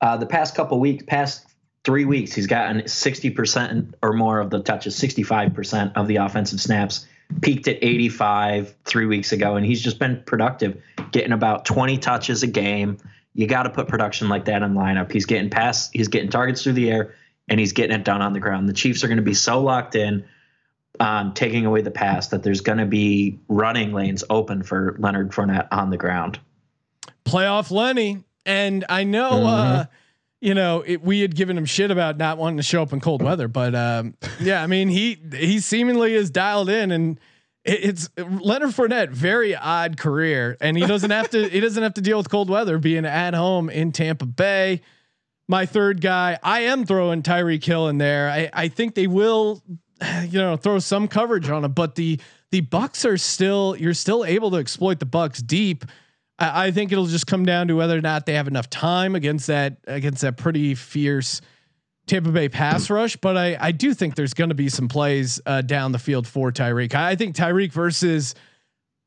[0.00, 1.46] uh, the past couple weeks, past
[1.84, 7.06] three weeks, he's gotten 60% or more of the touches, 65% of the offensive snaps,
[7.40, 9.56] peaked at 85 three weeks ago.
[9.56, 10.80] And he's just been productive,
[11.12, 12.98] getting about 20 touches a game.
[13.34, 15.10] You got to put production like that in lineup.
[15.10, 17.14] He's getting past, he's getting targets through the air
[17.48, 18.68] and he's getting it done on the ground.
[18.68, 20.24] The Chiefs are going to be so locked in
[21.00, 25.32] on taking away the pass that there's going to be running lanes open for Leonard
[25.32, 26.38] Fournette on the ground.
[27.24, 29.84] playoff Lenny, and I know, uh,
[30.40, 33.00] you know, it, we had given him shit about not wanting to show up in
[33.00, 37.18] cold weather, but um, yeah, I mean, he he seemingly is dialed in, and
[37.64, 42.00] it's Leonard Fournette, very odd career, and he doesn't have to he doesn't have to
[42.00, 44.80] deal with cold weather, being at home in Tampa Bay.
[45.48, 48.30] My third guy, I am throwing Tyreek Hill in there.
[48.30, 49.62] I, I think they will,
[50.22, 52.20] you know, throw some coverage on him, but the
[52.50, 55.84] the Bucks are still you're still able to exploit the Bucks deep.
[56.38, 59.14] I, I think it'll just come down to whether or not they have enough time
[59.14, 61.40] against that against that pretty fierce
[62.12, 63.16] Tampa Bay pass rush.
[63.16, 66.26] But I I do think there's going to be some plays uh, down the field
[66.26, 66.94] for Tyreek.
[66.94, 68.34] I, I think Tyreek versus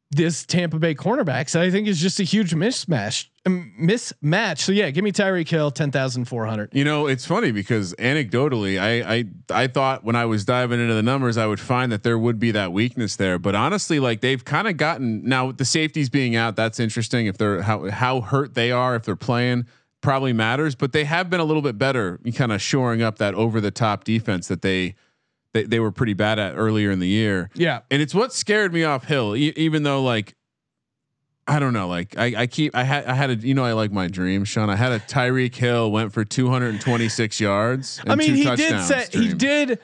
[0.10, 3.28] this Tampa Bay cornerbacks, I think is just a huge mismatch.
[3.46, 4.60] Um, mismatch.
[4.60, 6.74] So yeah, give me Tyreek Hill, ten thousand four hundred.
[6.74, 9.26] You know, it's funny because anecdotally, I, I
[9.63, 12.39] I thought when I was diving into the numbers, I would find that there would
[12.39, 13.38] be that weakness there.
[13.38, 17.28] But honestly, like they've kind of gotten now with the safeties being out, that's interesting.
[17.28, 19.68] If they're how how hurt they are, if they're playing,
[20.06, 20.76] probably matters.
[20.76, 23.72] But they have been a little bit better, kind of shoring up that over the
[23.72, 24.96] top defense that they
[25.54, 27.50] they, they were pretty bad at earlier in the year.
[27.56, 27.80] Yeah.
[27.89, 30.36] And it's what scared me off Hill, e- even though like,
[31.48, 33.72] I don't know, like I, I keep, I had, I had a, you know, I
[33.72, 34.70] like my dreams, Sean.
[34.70, 38.02] I had a Tyreek Hill went for 226 yards.
[38.06, 39.80] I mean, he did set, he did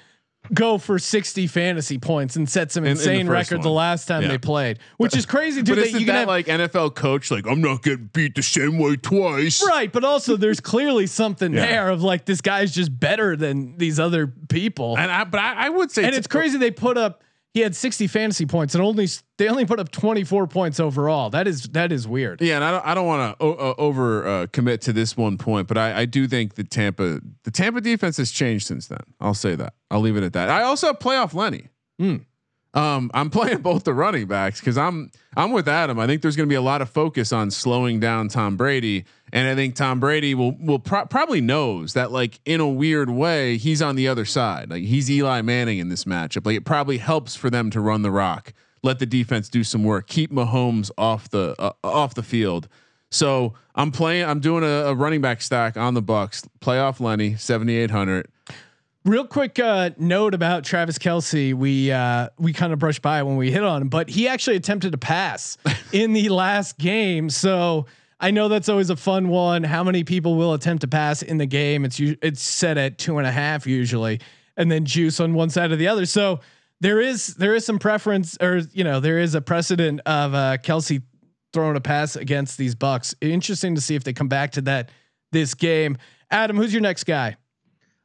[0.54, 4.08] go for 60 fantasy points and set some In- in the insane record the last
[4.08, 4.30] time Yeah.
[4.30, 5.74] they played, which is crazy too.
[5.74, 7.32] But That isn't you can that have, like NFL coach?
[7.32, 9.64] Like, I'm not getting beat the same way twice.
[9.66, 11.66] right, but also there's clearly something Yeah.
[11.68, 14.98] there of like this guy's just better than these other people.
[14.98, 17.76] And I, but I, I would say, and it's crazy they put up he had
[17.76, 21.30] 60 fantasy points and only they only put up 24 points overall.
[21.30, 22.42] That is that is weird.
[22.42, 25.38] Yeah, and I don't, I don't want to uh, over uh, commit to this one
[25.38, 29.04] point, but I, I do think the Tampa the Tampa defense has changed since then.
[29.20, 29.74] I'll say that.
[29.90, 30.50] I'll leave it at that.
[30.50, 31.70] I also have playoff Lenny.
[32.74, 36.00] Um, I'm playing both the running backs because I'm I'm with Adam.
[36.00, 39.06] I think there's going to be a lot of focus on slowing down Tom Brady,
[39.34, 43.10] and I think Tom Brady will will pro- probably knows that like in a weird
[43.10, 44.70] way he's on the other side.
[44.70, 46.46] Like he's Eli Manning in this matchup.
[46.46, 49.84] Like it probably helps for them to run the rock, let the defense do some
[49.84, 52.68] work, keep Mahomes off the uh, off the field.
[53.12, 54.26] So I'm playing.
[54.26, 56.48] I'm doing a, a running back stack on the Bucks.
[56.60, 58.28] Playoff Lenny, 7800.
[59.04, 61.54] Real quick uh, note about Travis Kelce.
[61.54, 64.56] We uh, we kind of brushed by when we hit on him, but he actually
[64.56, 65.58] attempted to pass
[65.92, 67.30] in the last game.
[67.30, 67.88] So
[68.22, 69.64] I know that's always a fun one.
[69.64, 71.84] How many people will attempt to pass in the game?
[71.84, 74.22] It's it's set at two and a half usually,
[74.56, 76.06] and then juice on one side or the other.
[76.06, 76.40] So
[76.80, 80.58] there is there is some preference, or you know there is a precedent of uh,
[80.58, 81.02] Kelce
[81.52, 83.16] throwing a pass against these Bucks.
[83.22, 84.92] Interesting to see if they come back to that
[85.32, 85.98] this game.
[86.30, 87.36] Adam, who's your next guy?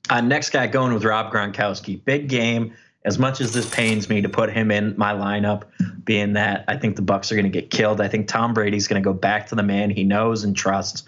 [0.09, 2.03] Uh, next guy going with Rob Gronkowski.
[2.05, 2.75] Big game.
[3.07, 5.63] As much as this pains me to put him in my lineup,
[6.05, 8.01] being that I think the Bucks are going to get killed.
[8.01, 11.05] I think Tom Brady's going to go back to the man he knows and trusts.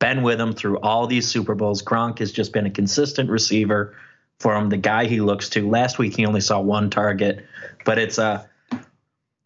[0.00, 1.82] Been with him through all these Super Bowls.
[1.82, 3.94] Gronk has just been a consistent receiver
[4.40, 4.70] for him.
[4.70, 5.68] The guy he looks to.
[5.68, 7.44] Last week he only saw one target,
[7.84, 8.44] but it's uh,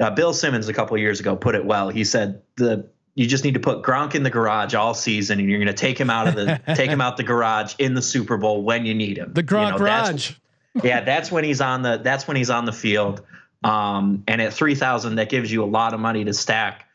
[0.01, 1.89] uh Bill Simmons a couple years ago put it well.
[1.89, 5.49] He said the you just need to put Gronk in the garage all season, and
[5.49, 8.03] you're going to take him out of the take him out the garage in the
[8.03, 9.33] Super Bowl when you need him.
[9.33, 10.33] The You Gronk know, that's- Garage.
[10.83, 13.23] Yeah, that's when he's on the that's when he's on the field.
[13.65, 16.87] Um, and at three thousand, that gives you a lot of money to stack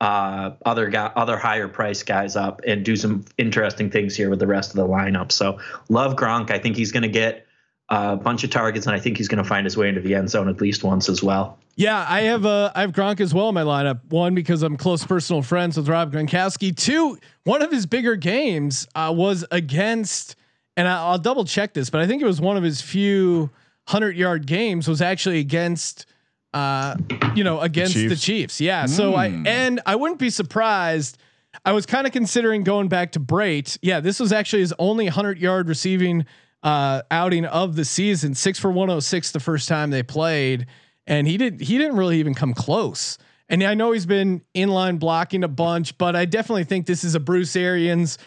[0.00, 4.38] uh, other guy, other higher price guys up and do some interesting things here with
[4.38, 5.32] the rest of the lineup.
[5.32, 6.50] So love Gronk.
[6.50, 7.46] I think he's going to get
[7.88, 10.14] a bunch of targets, and I think he's going to find his way into the
[10.14, 11.58] end zone at least once as well.
[11.76, 14.00] Yeah, I have uh, I have Gronk as well in my lineup.
[14.08, 16.76] One because I'm close personal friends with Rob Gronkowski.
[16.76, 20.34] Two, one of his bigger games uh, was against,
[20.78, 23.50] and I, I'll double check this, but I think it was one of his few
[23.86, 26.06] hundred yard games was actually against,
[26.54, 26.96] uh,
[27.34, 28.22] you know, against the Chiefs.
[28.22, 28.60] Chiefs?
[28.60, 31.18] Yeah, so I and I wouldn't be surprised.
[31.64, 33.76] I was kind of considering going back to Brate.
[33.82, 36.24] Yeah, this was actually his only hundred yard receiving
[36.62, 38.34] uh, outing of the season.
[38.34, 40.66] Six for one hundred six the first time they played
[41.08, 43.18] and he did he didn't really even come close.
[43.48, 47.14] And I know he's been inline blocking a bunch, but I definitely think this is
[47.14, 48.18] a Bruce Arians,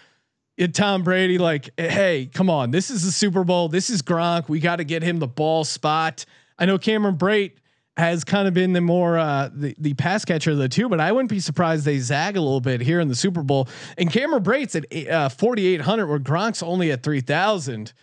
[0.67, 1.37] Tom Brady.
[1.37, 3.69] Like, hey, come on, this is the Super Bowl.
[3.69, 4.49] This is Gronk.
[4.49, 6.25] We got to get him the ball spot.
[6.59, 7.53] I know Cameron Brate
[7.97, 10.99] has kind of been the more uh, the the pass catcher of the two, but
[10.99, 13.67] I wouldn't be surprised they zag a little bit here in the Super Bowl.
[13.97, 17.93] And Cameron Brate's at uh, forty eight hundred, where Gronk's only at three thousand.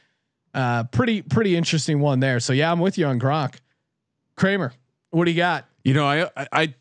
[0.54, 2.40] Uh, pretty pretty interesting one there.
[2.40, 3.56] So yeah, I'm with you on Gronk.
[4.36, 4.72] Kramer,
[5.10, 5.66] what do you got?
[5.84, 6.74] You know, I I I,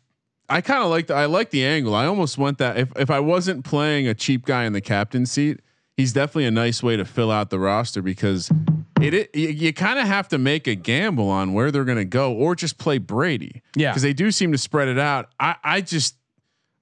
[0.48, 1.94] I kind of like the I like the angle.
[1.94, 5.26] I almost went that if if I wasn't playing a cheap guy in the captain
[5.26, 5.60] seat,
[5.98, 8.50] he's definitely a nice way to fill out the roster because
[9.02, 11.98] it, it you, you kind of have to make a gamble on where they're going
[11.98, 13.62] to go or just play Brady.
[13.76, 13.90] Yeah.
[13.90, 15.28] because they do seem to spread it out.
[15.38, 16.14] I I just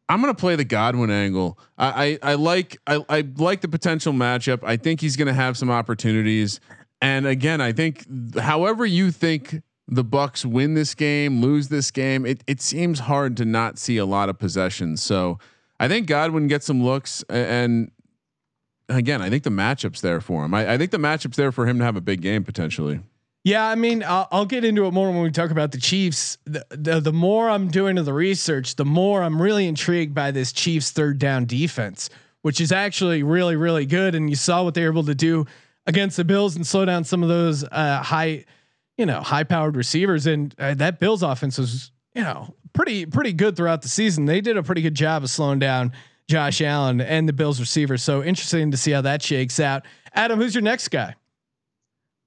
[0.09, 1.59] I'm gonna play the Godwin angle.
[1.76, 4.61] I I, I like I, I like the potential matchup.
[4.62, 6.61] I think he's gonna have some opportunities.
[7.02, 8.05] And again, I think
[8.38, 13.37] however you think the Bucks win this game, lose this game, it it seems hard
[13.38, 15.02] to not see a lot of possessions.
[15.02, 15.38] So
[15.79, 17.90] I think Godwin gets some looks, and
[18.88, 20.55] again, I think the matchup's there for him.
[20.55, 23.01] I, I think the matchup's there for him to have a big game potentially.
[23.44, 26.37] Yeah, I mean, I'll, I'll, get into it more when we talk about the Chiefs.
[26.46, 30.33] The, the, the more I'm doing to the research, the more I'm really intrigued by
[30.33, 32.11] this Chiefs third down defense,
[32.42, 34.16] which is actually really really good.
[34.16, 35.46] And you saw what they were able to do
[35.87, 38.46] against the Bills and slow down some of those uh, high,
[38.99, 40.27] you know, high powered receivers.
[40.27, 44.27] And uh, that Bills offense was, you know, pretty pretty good throughout the season.
[44.27, 45.92] They did a pretty good job of slowing down
[46.29, 47.97] Josh Allen and the Bills receiver.
[47.97, 49.85] So interesting to see how that shakes out.
[50.12, 51.15] Adam, who's your next guy?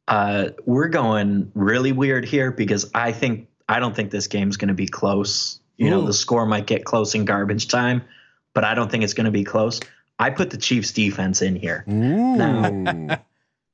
[0.08, 4.70] Uh, we're going really weird here because I think I don't think this game's going
[4.70, 5.60] to be close.
[5.78, 5.92] You Ooh.
[5.92, 8.02] know, the score might get close in garbage time,
[8.54, 9.80] but I don't think it's going to be close.
[10.18, 11.86] I put the Chiefs defense in here.
[11.90, 12.36] Ooh.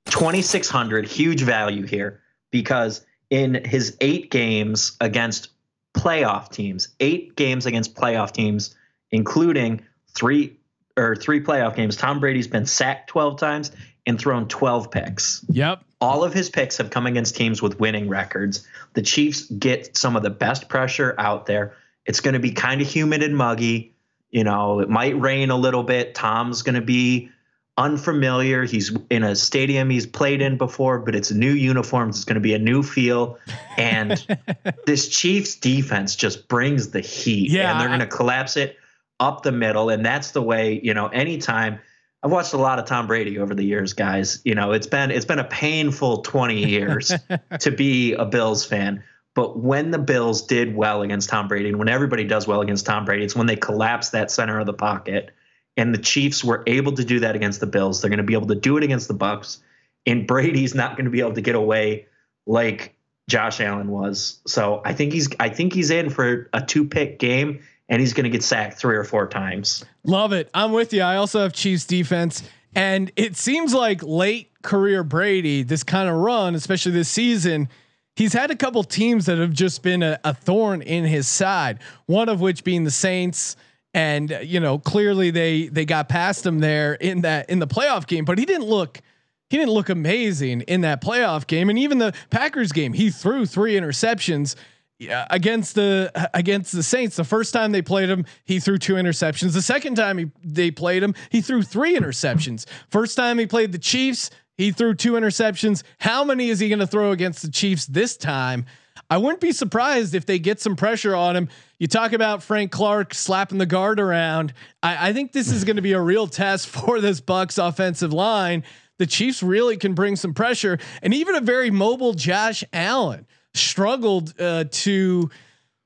[0.06, 5.50] Now, 2600, huge value here because in his 8 games against
[5.94, 8.76] playoff teams, 8 games against playoff teams
[9.12, 9.82] including
[10.16, 10.58] 3
[10.98, 13.72] or 3 playoff games, Tom Brady's been sacked 12 times
[14.06, 15.44] and thrown 12 picks.
[15.50, 15.84] Yep.
[16.00, 18.68] All of his picks have come against teams with winning records.
[18.94, 21.76] The Chiefs get some of the best pressure out there.
[22.06, 23.96] It's going to be kind of humid and muggy.
[24.30, 26.14] You know, it might rain a little bit.
[26.14, 27.32] Tom's going to be
[27.78, 28.64] unfamiliar.
[28.64, 32.18] He's in a stadium he's played in before, but it's new uniforms.
[32.18, 33.40] It's going to be a new feel.
[33.78, 34.26] And
[34.86, 37.50] this Chiefs defense just brings the heat.
[37.50, 37.72] Yeah.
[37.72, 38.78] And they're going to collapse it
[39.20, 39.90] up the middle.
[39.90, 41.80] And that's the way, you know, anytime–
[42.26, 44.42] I've watched a lot of Tom Brady over the years, guys.
[44.44, 47.14] You know, it's been it's been a painful 20 years
[47.60, 49.04] to be a Bills fan.
[49.36, 52.88] But when the Bills did well against Tom Brady, and when everybody does well against
[52.88, 55.36] Tom Brady, it's when they collapse that center of the pocket.
[55.78, 58.02] And the Chiefs were able to do that against the Bills.
[58.02, 59.60] They're going to be able to do it against the Bucks.
[60.08, 62.08] And Brady's not going to be able to get away
[62.48, 62.96] like
[63.30, 64.40] Josh Allen was.
[64.48, 68.14] So I think he's I think he's in for a two pick game and he's
[68.14, 69.86] going to get sacked three or four times.
[70.04, 70.50] Love it.
[70.54, 71.02] I'm with you.
[71.02, 72.44] I also have Chiefs defense,
[72.74, 77.70] and it seems like late career Brady, this kind of run, especially this season,
[78.16, 81.80] he's had a couple teams that have just been a, a thorn in his side.
[82.08, 83.56] One of which being the Saints
[83.96, 87.68] and uh, you know clearly they they got past him there in that in the
[87.68, 89.02] playoff game but he didn't look
[89.50, 93.46] he didn't look amazing in that playoff game and even the Packers game he threw
[93.46, 94.56] three interceptions
[94.98, 98.94] yeah, against the against the Saints, the first time they played him, he threw two
[98.94, 99.54] interceptions.
[99.54, 102.66] The second time he, they played him, he threw three interceptions.
[102.90, 105.84] First time he played the Chiefs, he threw two interceptions.
[106.00, 108.66] How many is he going to throw against the Chiefs this time?
[109.10, 111.50] I wouldn't be surprised if they get some pressure on him.
[111.78, 114.54] You talk about Frank Clark slapping the guard around.
[114.82, 118.14] I, I think this is going to be a real test for this Bucks offensive
[118.14, 118.64] line.
[118.98, 124.40] The Chiefs really can bring some pressure, and even a very mobile Josh Allen struggled
[124.40, 125.30] uh, to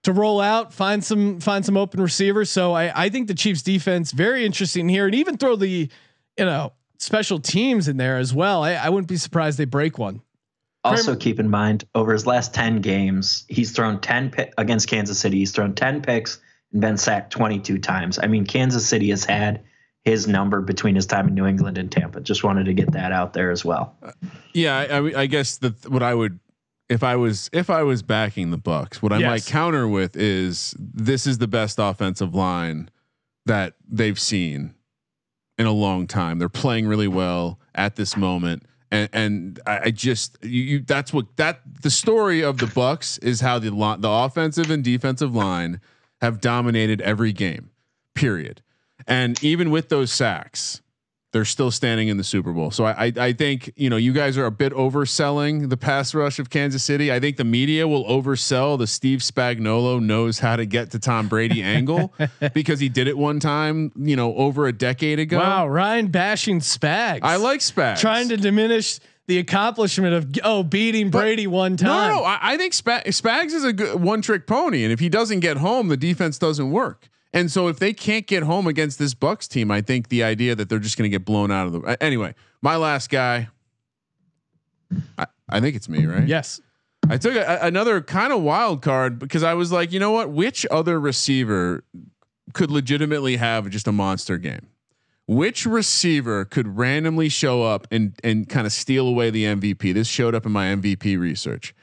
[0.03, 2.49] to roll out, find some find some open receivers.
[2.49, 5.89] So I I think the Chiefs defense very interesting here, and even throw the
[6.38, 8.63] you know special teams in there as well.
[8.63, 10.21] I, I wouldn't be surprised they break one.
[10.86, 15.19] Also, keep in mind over his last ten games, he's thrown ten pick, against Kansas
[15.19, 15.39] City.
[15.39, 16.39] He's thrown ten picks
[16.71, 18.17] and been sacked twenty two times.
[18.21, 19.63] I mean, Kansas City has had
[20.05, 22.21] his number between his time in New England and Tampa.
[22.21, 23.97] Just wanted to get that out there as well.
[24.53, 26.39] Yeah, I, I guess that what I would
[26.89, 29.30] if I was if I was backing the Bucks, what I yes.
[29.30, 32.89] might counter with is this is the best offensive line
[33.45, 34.73] that they've seen
[35.58, 36.39] in a long time.
[36.39, 38.63] They're playing really well at this moment.
[38.91, 43.41] And, and I just you, you, that's what that the story of the Bucks is
[43.41, 45.80] how the the offensive and defensive line
[46.21, 47.69] have dominated every game,
[48.15, 48.63] period.
[49.06, 50.82] And even with those sacks,
[51.31, 52.71] they're still standing in the Super Bowl.
[52.71, 56.13] So I, I, I think you know you guys are a bit overselling the pass
[56.13, 57.11] rush of Kansas City.
[57.11, 61.27] I think the media will oversell the Steve Spagnuolo knows how to get to Tom
[61.27, 62.13] Brady angle
[62.53, 65.37] because he did it one time, you know, over a decade ago.
[65.37, 67.19] Wow, Ryan bashing Spags.
[67.21, 67.99] I like Spags.
[67.99, 72.11] Trying to diminish the accomplishment of oh beating Brady but, one time.
[72.11, 74.99] No, no, I, I think Spag, Spags is a good one trick pony, and if
[74.99, 77.07] he doesn't get home, the defense doesn't work.
[77.33, 80.55] And so if they can't get home against this Bucks team, I think the idea
[80.55, 82.33] that they're just going to get blown out of the anyway.
[82.61, 83.49] My last guy,
[85.17, 86.27] I, I think it's me, right?
[86.27, 86.59] Yes.
[87.07, 90.31] I took a, another kind of wild card because I was like, you know what?
[90.31, 91.83] Which other receiver
[92.53, 94.67] could legitimately have just a monster game?
[95.27, 99.93] Which receiver could randomly show up and and kind of steal away the MVP?
[99.93, 101.75] This showed up in my MVP research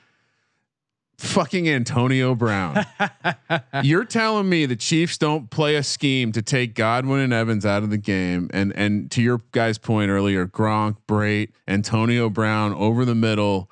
[1.18, 2.84] fucking Antonio Brown.
[3.82, 7.82] You're telling me the Chiefs don't play a scheme to take Godwin and Evans out
[7.82, 13.04] of the game, and and to your guys' point earlier, Gronk, Brate, Antonio Brown over
[13.04, 13.70] the middle,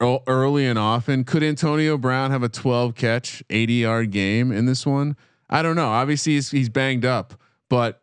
[0.00, 1.24] early and often.
[1.24, 5.16] Could Antonio Brown have a 12 catch, 80 yard game in this one?
[5.48, 5.88] I don't know.
[5.88, 7.34] Obviously, he's, he's banged up,
[7.68, 8.02] but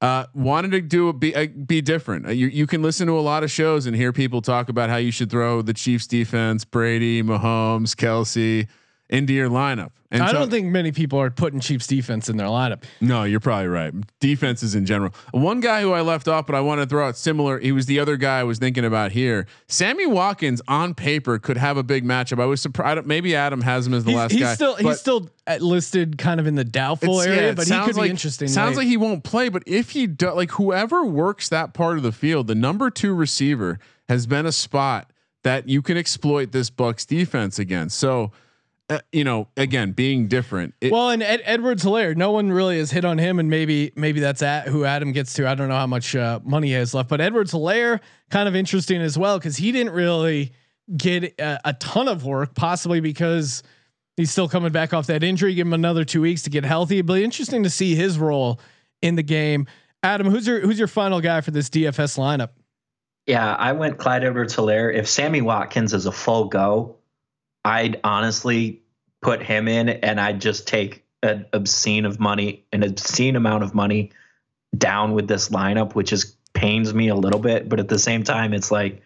[0.00, 2.26] Uh, wanted to do a, be uh, be different.
[2.26, 4.88] Uh, you you can listen to a lot of shows and hear people talk about
[4.88, 8.66] how you should throw the Chiefs defense, Brady, Mahomes, Kelce
[9.10, 9.90] into your lineup.
[10.12, 12.82] And I so- don't think many people are putting Chiefs defense in their lineup.
[13.00, 13.92] No, you're probably right.
[14.18, 15.12] Defenses in general.
[15.30, 17.60] One guy who I left off, but I want to throw out similar.
[17.60, 19.46] He was the other guy I was thinking about here.
[19.68, 22.40] Sammy Watkins on paper could have a big matchup.
[22.40, 23.06] I was surprised.
[23.06, 24.54] Maybe Adam has him as the He's, last he's guy.
[24.54, 27.80] still he's still uh, listed kind of in the doubtful yeah, area, it but he
[27.80, 28.48] could like, be interesting.
[28.48, 28.84] Sounds late.
[28.84, 32.12] like he won't play, but if he does, like whoever works that part of the
[32.12, 35.12] field, the number two receiver has been a spot
[35.44, 37.98] that you can exploit this Bucks defense against.
[37.98, 38.32] So.
[38.90, 40.74] Uh, you know, again, being different.
[40.80, 43.92] It, well, and Ed, Edwards Helaire, no one really has hit on him, and maybe
[43.94, 45.48] maybe that's at who Adam gets to.
[45.48, 48.56] I don't know how much uh, money he has left, but Edwards Helaire kind of
[48.56, 50.52] interesting as well because he didn't really
[50.96, 53.62] get a, a ton of work, possibly because
[54.16, 55.54] he's still coming back off that injury.
[55.54, 56.98] Give him another two weeks to get healthy.
[56.98, 58.60] It'll be interesting to see his role
[59.02, 59.68] in the game.
[60.02, 62.50] Adam, who's your who's your final guy for this DFS lineup?
[63.26, 64.92] Yeah, I went Clyde Edwards Helaire.
[64.92, 66.96] If Sammy Watkins is a full go,
[67.64, 68.82] I'd honestly
[69.20, 73.74] put him in and I'd just take an obscene of money, an obscene amount of
[73.74, 74.12] money
[74.76, 77.68] down with this lineup, which is pains me a little bit.
[77.68, 79.02] But at the same time, it's like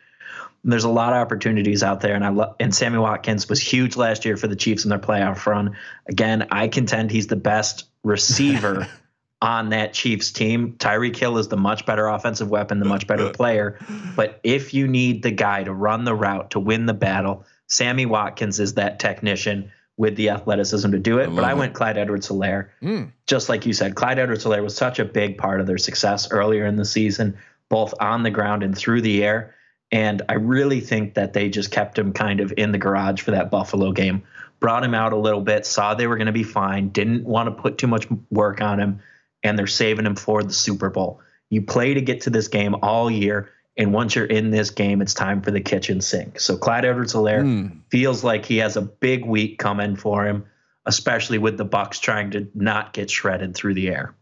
[0.62, 3.96] there's a lot of opportunities out there, and I love and Sammy Watkins was huge
[3.96, 5.76] last year for the Chiefs in their playoff run.
[6.06, 8.88] Again, I contend he's the best receiver
[9.42, 10.74] on that Chiefs team.
[10.78, 13.78] Tyreek Hill is the much better offensive weapon, the much better player.
[14.16, 18.06] But if you need the guy to run the route to win the battle, Sammy
[18.06, 21.26] Watkins is that technician with the athleticism to do it.
[21.26, 21.58] but love I it.
[21.58, 22.68] went Clyde Edwards Helaire.
[22.82, 23.12] Mm.
[23.26, 26.30] Just like you said, Clyde Edwards Helaire was such a big part of their success
[26.30, 27.38] earlier in the season,
[27.68, 29.54] both on the ground and through the air.
[29.92, 33.30] And I really think that they just kept him kind of in the garage for
[33.30, 34.24] that Buffalo game.
[34.58, 37.48] Brought him out a little bit, saw they were going to be fine, didn't want
[37.48, 39.00] to put too much work on him,
[39.42, 41.20] and they're saving him for the Super Bowl.
[41.50, 45.02] You play to get to this game all year, and once you're in this game,
[45.02, 46.38] it's time for the kitchen sink.
[46.40, 47.78] So Clyde Edwards Helaire Mm.
[47.90, 50.44] feels like he has a big week coming for him,
[50.86, 54.14] especially with the Bucks trying to not get shredded through the air.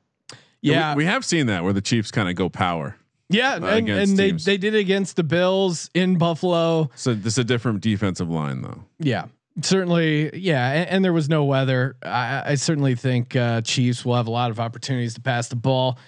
[0.63, 2.97] Yeah, we, we have seen that where the Chiefs kind of go power.
[3.29, 6.91] yeah, uh, and, and they they did it against the Bills in Buffalo.
[6.95, 8.85] So this is a different defensive line, though.
[9.01, 9.25] Yeah,
[9.61, 10.31] certainly.
[10.39, 11.97] Yeah, and, and there was no weather.
[12.03, 15.57] I, I certainly think uh, Chiefs will have a lot of opportunities to pass the
[15.57, 15.99] ball.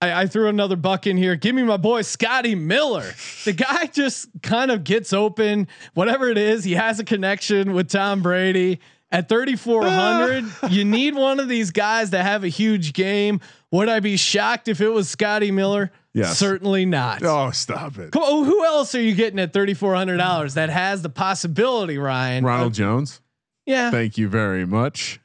[0.00, 1.36] I, I threw another buck in here.
[1.36, 3.14] Give me my boy Scotty Miller.
[3.44, 5.68] The guy just kind of gets open.
[5.94, 8.80] Whatever it is, he has a connection with Tom Brady.
[9.12, 13.40] At 3,400, you need one of these guys to have a huge game.
[13.70, 15.92] Would I be shocked if it was Scotty Miller?
[16.12, 16.36] Yes.
[16.38, 17.22] Certainly not.
[17.22, 20.54] Oh, stop it, Come on, who else are you getting at thirty four hundred dollars
[20.54, 22.42] that has the possibility, Ryan?
[22.44, 23.20] Ronald of- Jones.
[23.64, 25.20] yeah, Thank you very much.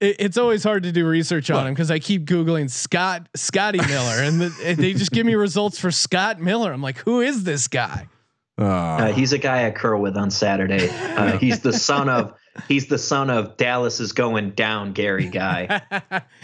[0.00, 3.78] It, it's always hard to do research on him because I keep googling Scott Scotty
[3.78, 6.72] Miller, and the, and they just give me results for Scott Miller.
[6.72, 8.08] I'm like, who is this guy?
[8.58, 10.88] Uh, Uh, he's a guy I curl with on Saturday.
[10.90, 12.34] Uh, he's the son of
[12.68, 15.82] he's the son of Dallas is going down Gary guy.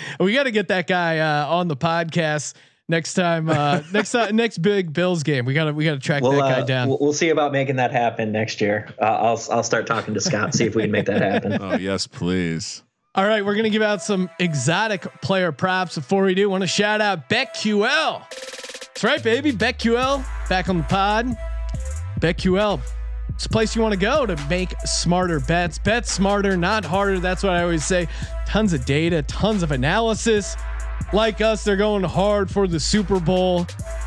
[0.20, 2.54] we got to get that guy uh, on the podcast
[2.88, 3.48] next time.
[3.48, 5.44] Uh, next time, next big Bills game.
[5.46, 6.88] We got to we got to track We'll, that guy uh, down.
[6.88, 8.94] we'll we'll see about making that happen next year.
[9.00, 11.58] Uh, I'll I'll start talking to Scott see if we can make that happen.
[11.60, 12.82] oh yes, please.
[13.14, 15.96] All right, we're gonna give out some exotic player props.
[15.96, 18.26] Before we do, want to shout out BetQL.
[18.30, 19.52] That's right, baby.
[19.52, 21.36] BetQL back on the pod.
[22.20, 22.80] BetQL.
[23.28, 25.78] It's a place you want to go to make smarter bets.
[25.78, 27.18] Bet smarter, not harder.
[27.18, 28.08] That's what I always say.
[28.46, 30.56] Tons of data, tons of analysis.
[31.12, 33.66] Like us, they're going hard for the Super Bowl.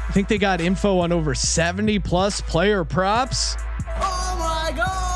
[0.10, 3.56] I think they got info on over 70 plus player props.
[4.00, 5.15] Oh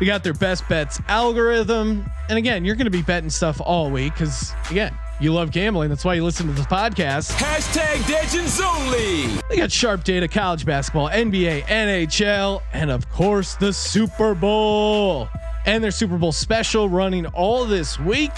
[0.00, 2.04] We got their best bets algorithm.
[2.28, 5.88] And again, you're going to be betting stuff all week because, again, you love gambling.
[5.88, 7.32] That's why you listen to this podcast.
[7.32, 9.40] Hashtag Degens Only.
[9.48, 15.28] They got sharp data, college basketball, NBA, NHL, and of course, the Super Bowl.
[15.64, 18.32] And their Super Bowl special running all this week.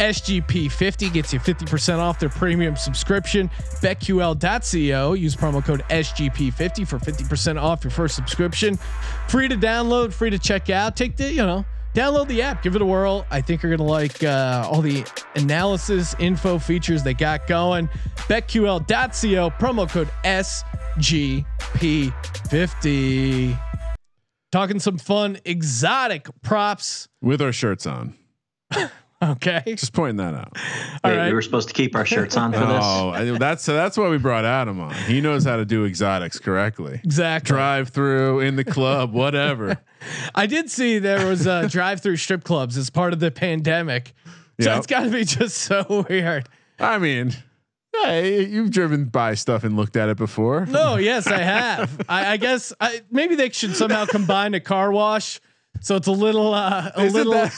[0.00, 3.50] SGP 50 gets you 50% off their premium subscription.
[3.80, 5.12] BetQL.co.
[5.14, 8.78] Use promo code SGP 50 for 50% off your first subscription.
[9.28, 10.96] Free to download, free to check out.
[10.96, 13.26] Take the, you know, download the app, give it a whirl.
[13.30, 17.88] I think you're going to like uh, all the analysis, info, features they got going.
[18.28, 19.50] BetQL.co.
[19.58, 22.14] Promo code SGP
[22.48, 23.58] 50.
[24.50, 27.08] Talking some fun, exotic props.
[27.20, 28.14] With our shirts on.
[29.20, 29.62] Okay.
[29.66, 30.56] Just pointing that out.
[31.02, 31.26] All Hey, right.
[31.28, 32.68] We were supposed to keep our shirts on for this.
[32.84, 34.94] Oh, I- that's that's why we brought Adam on.
[34.94, 37.00] He knows how to do exotics correctly.
[37.02, 37.48] Exactly.
[37.48, 39.78] Drive through in the club, whatever.
[40.36, 44.14] I did see there was uh, drive-through strip clubs as part of the pandemic.
[44.60, 44.78] So Yep.
[44.78, 46.48] it's got to be just so weird.
[46.78, 47.32] I mean,
[48.04, 50.66] Hey, you've driven by stuff and looked at it before.
[50.66, 52.00] No, yes, I have.
[52.08, 55.40] I, I guess I, maybe they should somehow combine a car wash,
[55.80, 57.52] so it's a little, uh, a Isn't little, that-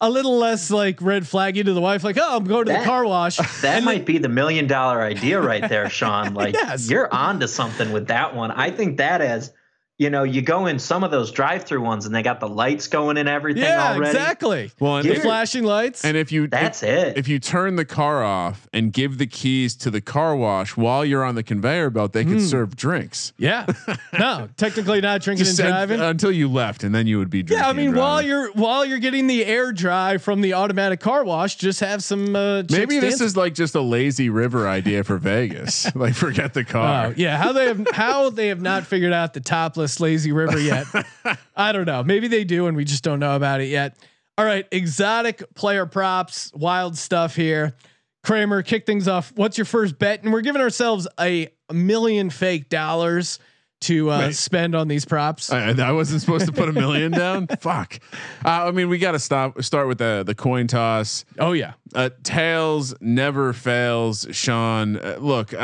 [0.00, 2.04] a little less like red flaggy to the wife.
[2.04, 3.38] Like, oh, I'm going to That- the car wash.
[3.62, 6.34] That might be the million dollar idea right there, Sean.
[6.38, 6.88] Like Yes.
[6.88, 8.50] you're on to something with that one.
[8.52, 9.52] I think that as
[9.98, 12.48] you know, you go in some of those drive through ones and they got the
[12.48, 14.06] lights going and everything Yeah, already.
[14.10, 14.70] exactly.
[14.78, 16.04] Well, and The flashing lights.
[16.04, 17.18] and if you That's if, it.
[17.18, 21.04] if you turn the car off and give the keys to the car wash while
[21.04, 22.34] you're on the conveyor belt, they Hmm.
[22.34, 23.32] could serve drinks.
[23.38, 23.66] yeah,
[24.18, 26.00] no, technically not drinking Just and driving.
[26.00, 27.64] until you left, and then you would be drinking.
[27.64, 31.00] yeah, I mean, and while you're while you're getting the air dry from the automatic
[31.00, 32.36] car wash, just have some.
[32.36, 33.26] Uh, maybe this dancing.
[33.26, 35.92] is like just a lazy river idea for Vegas.
[35.96, 37.06] like, forget the car.
[37.06, 40.58] Oh yeah, how they have how they have not figured out the topless lazy river
[40.58, 40.86] yet.
[41.56, 42.02] I don't know.
[42.02, 43.96] Maybe they do, and we just don't know about it yet.
[44.36, 47.74] All right, exotic player props, wild stuff here.
[48.22, 49.32] Kramer, kick things off.
[49.34, 50.22] What's your first bet?
[50.22, 53.38] And we're giving ourselves a million fake dollars
[53.82, 55.52] to uh, spend on these props.
[55.52, 57.46] I, I wasn't supposed to put a million down.
[57.60, 58.00] Fuck.
[58.44, 59.62] Uh, I mean, we got to stop.
[59.62, 61.24] Start with the the coin toss.
[61.38, 64.96] oh yeah, Uh, tails never fails, Sean.
[64.96, 65.54] Uh, look,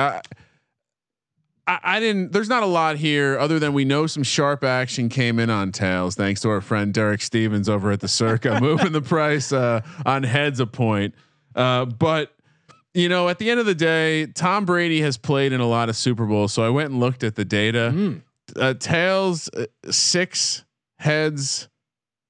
[1.67, 2.33] I, I, didn't.
[2.33, 5.73] There's not a lot here other than we know some sharp action came in on
[5.73, 9.81] tails, thanks to our friend Derek Stevens over at the Circa, moving the price uh,
[10.05, 11.15] on heads a point.
[11.55, 12.35] Uh, but
[12.93, 15.89] you know, at the end of the day, Tom Brady has played in a lot
[15.89, 17.93] of Super Bowls, so I went and looked at the data.
[17.95, 18.23] Mm.
[18.55, 20.65] Uh, tails uh, six,
[20.99, 21.69] heads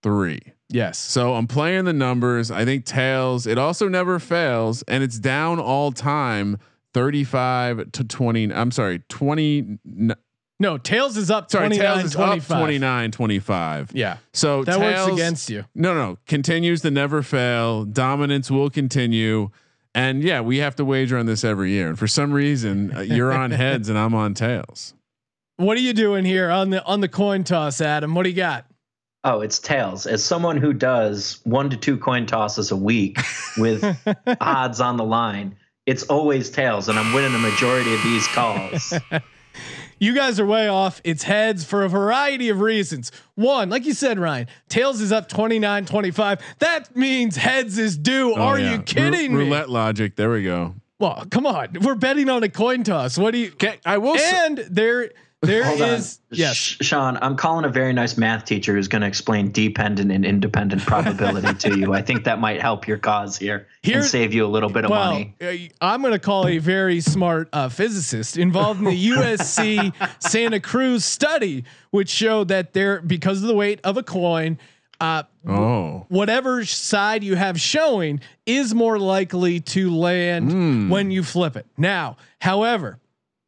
[0.02, 0.40] three.
[0.68, 0.98] yes.
[0.98, 2.50] So I'm playing the numbers.
[2.50, 3.46] I think tails.
[3.46, 6.58] It also never fails, and it's down all time.
[6.94, 8.52] 35 to 20.
[8.52, 9.78] I'm sorry, 20.
[10.60, 12.50] No, tails is up Sorry, 29, tails is 25.
[12.50, 13.90] up 29, 25.
[13.92, 15.64] Yeah, So that tails, works against you.
[15.74, 17.84] No, no, continues to never fail.
[17.84, 19.50] Dominance will continue.
[19.96, 21.88] And yeah, we have to wager on this every year.
[21.88, 24.94] And for some reason, uh, you're on heads and I'm on tails.
[25.56, 28.14] What are you doing here on the on the coin toss, Adam?
[28.14, 28.66] What do you got?
[29.22, 30.06] Oh, it's tails.
[30.06, 33.18] As someone who does one to two coin tosses a week
[33.56, 33.84] with
[34.40, 35.56] odds on the line,
[35.86, 38.92] it's always tails, and I'm winning the majority of these calls.
[40.00, 41.00] You guys are way off.
[41.04, 43.12] It's heads for a variety of reasons.
[43.36, 46.40] One, like you said, Ryan, tails is up 29 25.
[46.58, 48.34] That means heads is due.
[48.34, 48.72] Oh, are yeah.
[48.72, 49.44] you kidding Rou- me?
[49.46, 50.16] Roulette logic.
[50.16, 50.74] There we go.
[50.98, 51.68] Well, come on.
[51.80, 53.16] We're betting on a coin toss.
[53.16, 54.16] What do you Okay, I will.
[54.16, 55.12] s- And there
[55.44, 56.38] there Hold is on.
[56.38, 56.56] yes.
[56.56, 60.82] Sean, I'm calling a very nice math teacher who's going to explain dependent and independent
[60.86, 61.92] probability to you.
[61.94, 64.84] I think that might help your cause here Here- and save you a little bit
[64.84, 65.34] of Well, money.
[65.40, 70.60] uh, I'm going to call a very smart uh, physicist involved in the USC Santa
[70.60, 74.58] Cruz study, which showed that there, because of the weight of a coin,
[75.00, 80.88] uh, oh, whatever side you have showing is more likely to land Hmm.
[80.88, 81.66] when you flip it.
[81.76, 82.98] Now, however,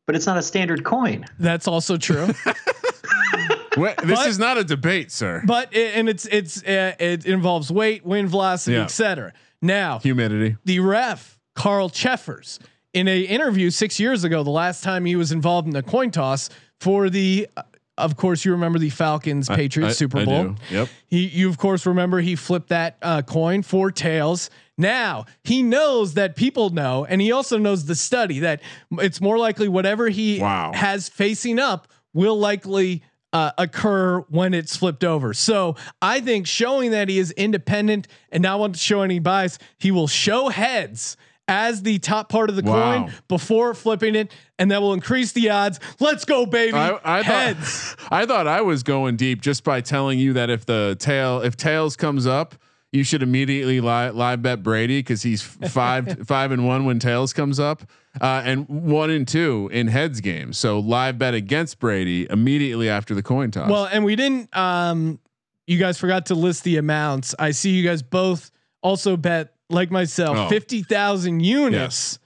[0.06, 1.24] But it's not a standard coin.
[1.38, 2.28] that's also true.
[3.76, 5.42] Wait, this But- is not a debate, sir.
[5.44, 8.84] but it, and it's it's uh, it involves weight, wind velocity, Yeah.
[8.84, 9.32] etc.
[9.60, 10.56] Now, Humidity.
[10.64, 12.58] the ref Carl Cheffers
[12.94, 16.10] in a interview six years ago, the last time he was involved in the coin
[16.10, 16.48] toss
[16.80, 17.62] for the, uh,
[17.98, 20.54] of course, you remember the Falcons Patriots I- Super Bowl.
[20.70, 20.88] Yep.
[21.08, 24.50] He, you of course remember he flipped that uh, coin for tails.
[24.78, 28.60] Now he knows that people know, and he also knows the study that
[28.92, 30.72] it's more likely whatever he Wow.
[30.74, 35.34] has facing up will likely uh, occur when it's flipped over.
[35.34, 39.58] So I think showing that he is independent and not want to show any bias,
[39.78, 41.16] he will show heads
[41.48, 43.04] as the top part of the Wow.
[43.06, 45.78] coin before flipping it, and that will increase the odds.
[46.00, 46.76] Let's go, baby!
[46.76, 47.92] I, I heads.
[47.94, 51.40] thought I thought I was going deep just by telling you that if the tail
[51.40, 52.54] if tails comes up,
[52.92, 57.32] you should immediately live, live bet Brady because he's five five and one when tails
[57.32, 57.82] comes up,
[58.20, 60.58] uh, and one and two in heads games.
[60.58, 63.70] So live bet against Brady immediately after the coin toss.
[63.70, 64.54] Well, and we didn't.
[64.56, 65.20] Um,
[65.68, 67.34] you guys forgot to list the amounts.
[67.38, 70.48] I see you guys both also bet like myself Oh.
[70.48, 72.18] fifty thousand units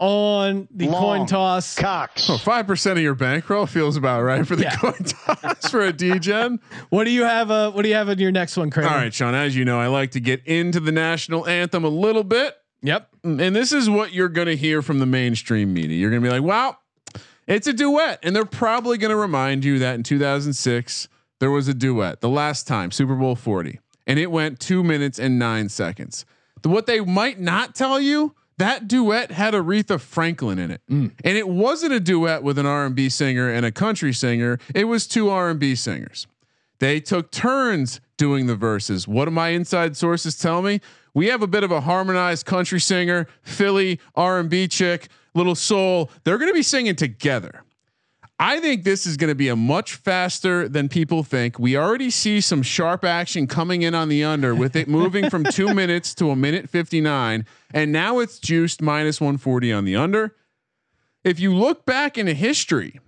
[0.00, 1.74] on the coin toss.
[1.74, 4.76] Cox, Five percent of your bankroll feels about right for the Yeah.
[4.76, 6.58] coin toss for a DGen.
[6.90, 7.50] What do you have?
[7.50, 8.88] Uh, what do you have in your next one, Kramer?
[8.90, 9.34] All right, Sean.
[9.34, 12.56] As you know, I like to get into the national anthem a little bit.
[12.80, 13.08] Yep.
[13.24, 15.96] and this is what you're going to hear from the mainstream media.
[15.98, 16.78] You're going to be like, "Wow,
[17.48, 21.08] it's a duet," and they're probably going to remind you that in 2006
[21.40, 25.18] there was a duet, the last time Super Bowl 40, and it went two minutes
[25.18, 26.24] and nine seconds.
[26.70, 31.12] What they might not tell you that duet had Aretha Franklin in it, mm.
[31.22, 34.58] and it wasn't a duet with an R&B singer and a country singer.
[34.74, 36.26] It was two R&B singers.
[36.80, 39.06] They took turns doing the verses.
[39.06, 40.80] What do my inside sources tell me?
[41.18, 46.10] we have a bit of a harmonized country singer, Philly R&B chick, little soul.
[46.22, 47.64] They're going to be singing together.
[48.40, 51.58] I think this is going to be a much faster than people think.
[51.58, 55.44] We already see some sharp action coming in on the under with it moving from
[55.50, 57.44] two minutes to a minute 59.
[57.74, 60.36] And now it's juiced minus 140 on the under.
[61.24, 63.00] If you look back into history,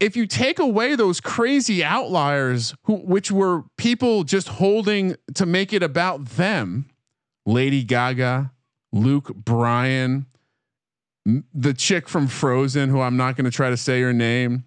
[0.00, 5.72] if you take away those crazy outliers who which were people just holding to make
[5.72, 6.86] it about them,
[7.44, 8.50] Lady Gaga,
[8.92, 10.26] Luke Bryan,
[11.54, 14.64] the chick from Frozen, who I'm not going to try to say her name.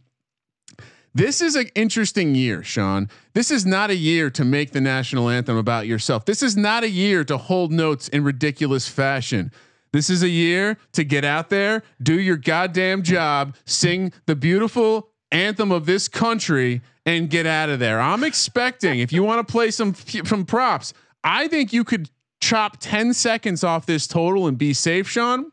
[1.16, 3.10] This is an interesting year, Sean.
[3.34, 6.26] This is not a year to make the national anthem about yourself.
[6.26, 9.52] This is not a year to hold notes in ridiculous fashion.
[9.92, 15.10] This is a year to get out there, do your goddamn job, sing the beautiful
[15.32, 18.00] anthem of this country, and get out of there.
[18.00, 20.94] I'm expecting if you want to play some some props,
[21.24, 25.52] I think you could chop 10 seconds off this total and be safe, Sean.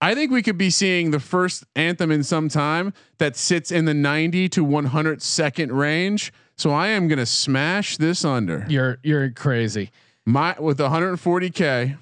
[0.00, 3.84] I think we could be seeing the first anthem in some time that sits in
[3.84, 6.32] the 90 to 100 second range.
[6.56, 8.64] So I am going to smash this under.
[8.68, 9.90] You're you're crazy.
[10.24, 11.98] My with 140k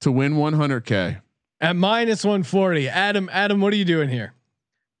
[0.00, 1.20] to win 100k
[1.60, 2.88] at minus 140.
[2.88, 4.32] Adam, Adam, what are you doing here?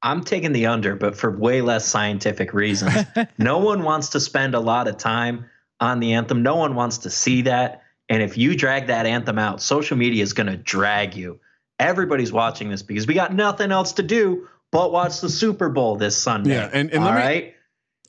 [0.02, 2.94] I'm taking the under, but for way less scientific reasons.
[3.38, 5.46] no one wants to spend a lot of time
[5.80, 6.42] on the anthem.
[6.42, 7.82] No one wants to see that.
[8.08, 11.40] And if you drag that anthem out, social media is going to drag you.
[11.78, 15.96] Everybody's watching this because we got nothing else to do but watch the Super Bowl
[15.96, 16.50] this Sunday.
[16.50, 17.54] Yeah, and, and all me, right.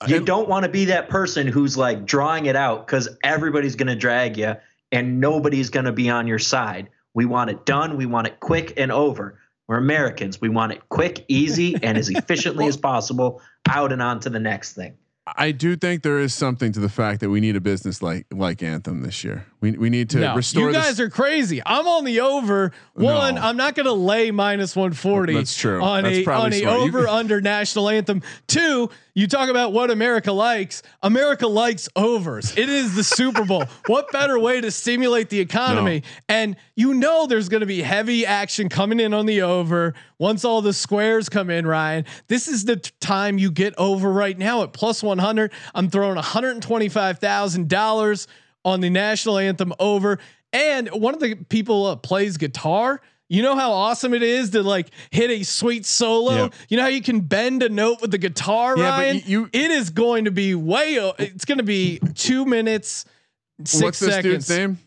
[0.08, 3.88] You don't want to be that person who's like drawing it out because everybody's going
[3.88, 4.56] to drag you
[4.92, 6.90] and nobody's going to be on your side.
[7.14, 7.98] We want it done.
[7.98, 9.40] We want it quick and over.
[9.68, 10.40] We're Americans.
[10.40, 14.40] We want it quick, easy, and as efficiently as possible out and on to the
[14.40, 14.98] next thing.
[15.36, 18.28] I do think there is something to the fact that we need a business like
[18.32, 19.46] like Anthem this year.
[19.60, 20.68] We we need to no, restore.
[20.68, 21.62] You guys are crazy.
[21.66, 22.72] I'm on the over.
[22.94, 23.42] One, no.
[23.42, 25.34] I'm not going to lay minus 140.
[25.34, 25.82] That's true.
[25.82, 28.22] On That's a on a over under national anthem.
[28.48, 30.84] Two, you talk about what America likes.
[31.02, 32.56] America likes overs.
[32.56, 33.64] It is the Super Bowl.
[33.88, 36.02] what better way to stimulate the economy?
[36.02, 36.36] No.
[36.36, 40.46] And you know there's going to be heavy action coming in on the over once
[40.46, 41.66] all the squares come in.
[41.66, 45.52] Ryan, this is the t- time you get over right now at plus 100.
[45.74, 48.28] I'm throwing 125 thousand dollars
[48.64, 50.20] on the national anthem over.
[50.54, 53.02] And one of the people uh, plays guitar.
[53.30, 56.44] You know how awesome it is to like hit a sweet solo.
[56.44, 56.54] Yep.
[56.70, 59.16] You know how you can bend a note with the guitar, yeah, Ryan.
[59.18, 60.96] You, you, it is going to be way.
[61.20, 63.06] It's going to be two minutes,
[63.66, 64.48] six what's seconds.
[64.48, 64.78] This dude's name?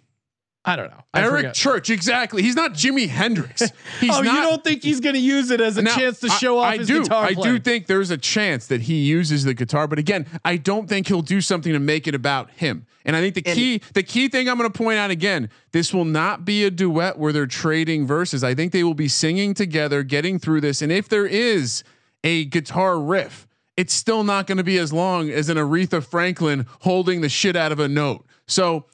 [0.62, 1.02] I don't know.
[1.14, 1.54] I Eric forget.
[1.54, 2.42] Church, exactly.
[2.42, 3.62] He's not Jimi Hendrix.
[4.00, 6.20] He's oh, not, you don't think he's going to use it as a now, chance
[6.20, 7.24] to show I, off I his do, guitar?
[7.24, 7.56] I playing.
[7.56, 11.08] do think there's a chance that he uses the guitar, but again, I don't think
[11.08, 12.86] he'll do something to make it about him.
[13.06, 15.48] And I think the and key, the key thing I'm going to point out again,
[15.72, 18.44] this will not be a duet where they're trading verses.
[18.44, 20.82] I think they will be singing together, getting through this.
[20.82, 21.82] And if there is
[22.22, 23.48] a guitar riff,
[23.78, 27.56] it's still not going to be as long as an Aretha Franklin holding the shit
[27.56, 28.26] out of a note.
[28.46, 28.84] So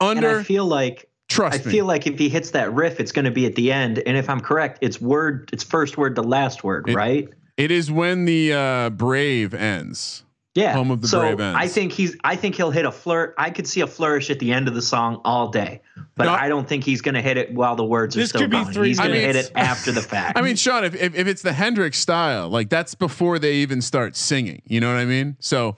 [0.00, 1.72] under, and I feel like Trust I me.
[1.72, 4.02] feel like if he hits that riff, it's going to be at the end.
[4.06, 7.28] And if I'm correct, it's word, it's first word to last word, it, right?
[7.58, 10.24] It is when the uh, Brave ends.
[10.54, 10.72] Yeah.
[10.72, 11.58] Home of the so Brave ends.
[11.60, 12.16] I think he's.
[12.24, 13.34] I think he'll hit a flirt.
[13.36, 15.82] I could see a flourish at the end of the song all day,
[16.16, 18.48] but no, I don't think he's going to hit it while the words are still
[18.48, 18.66] going.
[18.66, 20.36] He's going to hit it after the fact.
[20.36, 23.80] I mean, Sean, if, if if it's the Hendrix style, like that's before they even
[23.80, 24.62] start singing.
[24.64, 25.36] You know what I mean?
[25.38, 25.76] So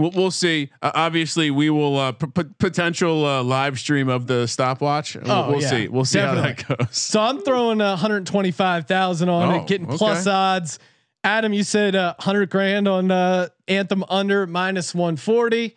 [0.00, 0.70] We'll, we'll see.
[0.80, 5.14] Uh, obviously, we will uh, p- p- potential uh, live stream of the stopwatch.
[5.14, 5.88] We'll, oh, we'll yeah, see.
[5.88, 6.64] We'll see definitely.
[6.66, 6.96] how that goes.
[6.96, 9.98] So I'm throwing uh, 125,000 on Oh, it, getting okay.
[9.98, 10.78] plus odds.
[11.22, 15.76] Adam, you said uh, 100 grand on uh, Anthem under minus 140.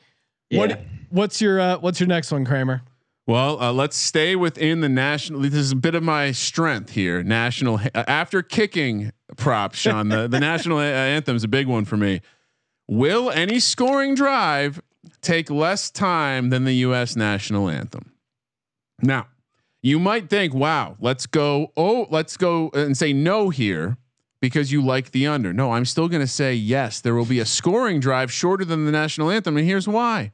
[0.49, 0.57] Yeah.
[0.59, 2.81] What what's your uh, what's your next one, Kramer?
[3.27, 5.41] Well, uh, let's stay within the national.
[5.41, 7.23] This is a bit of my strength here.
[7.23, 10.07] National uh, after kicking props, Sean.
[10.07, 12.21] The the national uh, anthem is a big one for me.
[12.87, 14.81] Will any scoring drive
[15.21, 17.15] take less time than the U.S.
[17.15, 18.11] national anthem?
[19.01, 19.27] Now,
[19.81, 21.71] you might think, "Wow, let's go.
[21.77, 23.97] Oh, let's go and say no here."
[24.41, 25.53] Because you like the under.
[25.53, 26.99] No, I'm still going to say yes.
[26.99, 30.33] There will be a scoring drive shorter than the national anthem, and here's why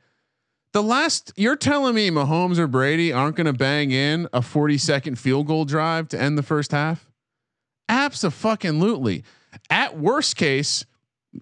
[0.72, 4.78] the last you're telling me Mahomes or Brady aren't going to bang in a 40
[4.78, 7.10] second field goal drive to end the first half?
[7.88, 9.24] Absolutely.
[9.70, 10.86] At worst case,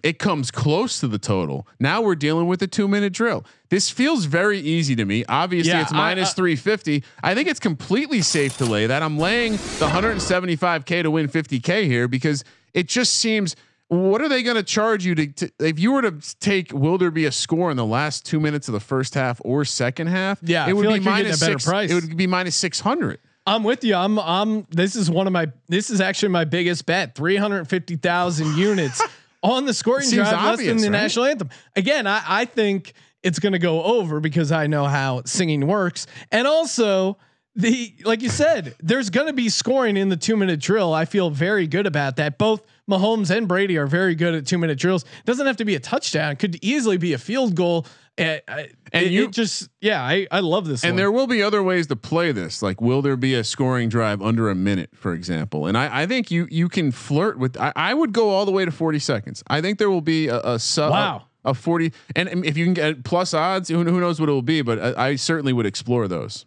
[0.02, 1.66] it comes close to the total.
[1.80, 3.44] Now we're dealing with a two minute drill.
[3.70, 5.24] This feels very easy to me.
[5.28, 7.04] Obviously, Yeah, it's uh, minus I- 350.
[7.22, 9.02] I think it's completely safe to lay that.
[9.02, 13.56] I'm laying the 175K to win 50K here because it just seems
[13.88, 16.98] what are they going to charge you to, to if you were to take will
[16.98, 20.08] there be a score in the last two minutes of the first half or second
[20.08, 20.38] half?
[20.42, 21.64] Yeah, it would be like minus a better six.
[21.64, 21.90] price.
[21.90, 23.20] It would be minus six hundred.
[23.46, 23.94] I'm with you.
[23.94, 27.14] I'm I'm this is one of my this is actually my biggest bet.
[27.14, 29.02] 350,000 units
[29.42, 31.02] on the scoring Seems drive less obvious, than the right?
[31.02, 31.50] national anthem.
[31.76, 36.06] Again, I, I think it's going to go over because I know how singing works.
[36.30, 37.18] And also
[37.54, 40.94] the like you said, there's going to be scoring in the 2-minute drill.
[40.94, 42.38] I feel very good about that.
[42.38, 45.04] Both Mahomes and Brady are very good at 2-minute drills.
[45.24, 46.36] Doesn't have to be a touchdown.
[46.36, 47.86] Could easily be a field goal.
[48.18, 50.96] Uh, I- And it, you- it just yeah, I I love this And one.
[50.96, 52.62] there will be other ways to play this.
[52.62, 55.66] Like, will there be a scoring drive under a minute, for example?
[55.66, 57.56] And I, I think you you can flirt with.
[57.58, 59.42] I, I would go all the way to forty seconds.
[59.48, 60.90] I think there will be a, a sub.
[60.90, 61.24] Wow.
[61.44, 64.32] A, a forty, and if you can get plus odds, who, who knows what it
[64.32, 64.60] will be?
[64.62, 66.44] But I, I certainly would explore those.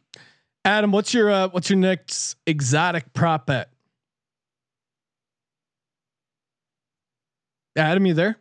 [0.66, 3.70] Adam, what's your uh, what's your next exotic prop bet?
[7.78, 8.38] Adam, you there?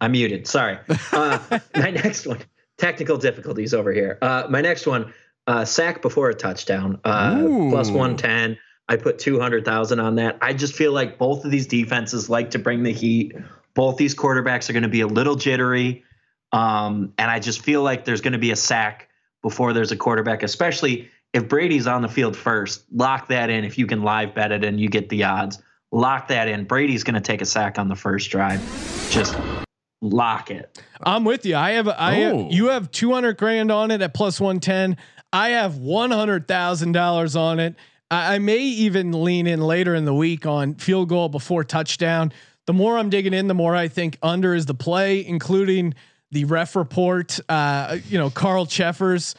[0.00, 0.46] I'm muted.
[0.46, 0.78] Sorry.
[1.12, 1.38] Uh,
[1.76, 2.40] my next one,
[2.78, 4.18] technical difficulties over here.
[4.20, 5.12] Uh, my next one,
[5.46, 8.58] uh, sack before a touchdown, uh, plus 110.
[8.88, 10.38] I put 200,000 on that.
[10.40, 13.34] I just feel like both of these defenses like to bring the heat.
[13.74, 16.04] Both these quarterbacks are going to be a little jittery.
[16.52, 19.08] Um, and I just feel like there's going to be a sack
[19.42, 22.84] before there's a quarterback, especially if Brady's on the field first.
[22.92, 25.62] Lock that in if you can live bet it and you get the odds.
[25.90, 26.64] Lock that in.
[26.64, 28.60] Brady's going to take a sack on the first drive.
[29.10, 29.34] Just
[30.04, 30.80] lock it.
[31.02, 31.56] I'm with you.
[31.56, 32.48] I have I have, Oh.
[32.50, 34.96] you have 200 grand on it at plus 110.
[35.32, 37.74] I have $100,000 on it.
[38.10, 42.32] I, I may even lean in later in the week on field goal before touchdown.
[42.66, 45.94] The more I'm digging in, the more I think under is the play, including
[46.30, 47.38] the ref report.
[47.48, 49.34] Uh, you know, Carl Cheffers,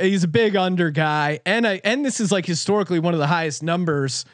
[0.00, 3.26] he's a big under guy, and I and this is like historically one of the
[3.26, 4.24] highest numbers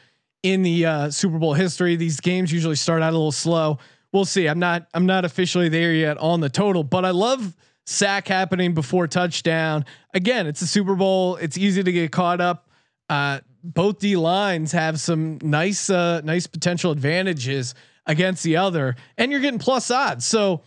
[0.41, 1.97] in the uh, Super Bowl history.
[1.97, 3.79] These games usually start out a little slow.
[4.11, 4.47] We'll see.
[4.47, 7.55] I'm not I'm not officially there yet on the total, but I love
[7.85, 9.85] sack happening before touchdown.
[10.13, 11.35] Again, it's a Super Bowl.
[11.35, 12.69] It's easy to get caught up.
[13.07, 19.31] Uh, both D lines have some nice uh, nice potential advantages against the other, and
[19.31, 20.25] you're getting plus odds.
[20.25, 20.61] So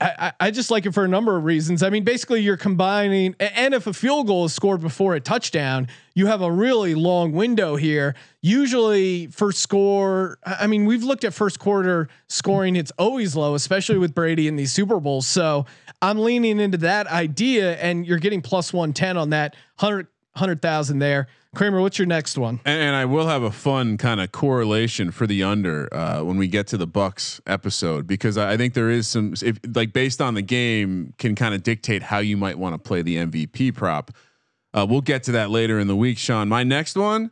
[0.00, 1.82] I, I just like it for a number of reasons.
[1.82, 5.88] I mean, basically, you're combining, and if a field goal is scored before a touchdown,
[6.14, 8.14] you have a really long window here.
[8.42, 13.98] Usually, first score, I mean, we've looked at first quarter scoring; it's always low, especially
[13.98, 15.26] with Brady in these Super Bowls.
[15.26, 15.64] So
[16.02, 20.60] I'm leaning into that idea, and you're getting plus one ten on that hundred hundred
[20.60, 21.28] thousand there.
[21.54, 22.60] Kramer, what's your next one?
[22.64, 26.36] And, and I will have a fun kind of correlation for the under uh, when
[26.36, 29.92] we get to the Bucks episode because I, I think there is some if like
[29.92, 33.16] based on the game can kind of dictate how you might want to play the
[33.16, 34.10] MVP prop.
[34.74, 36.48] Uh, we'll get to that later in the week, Sean.
[36.48, 37.30] My next one.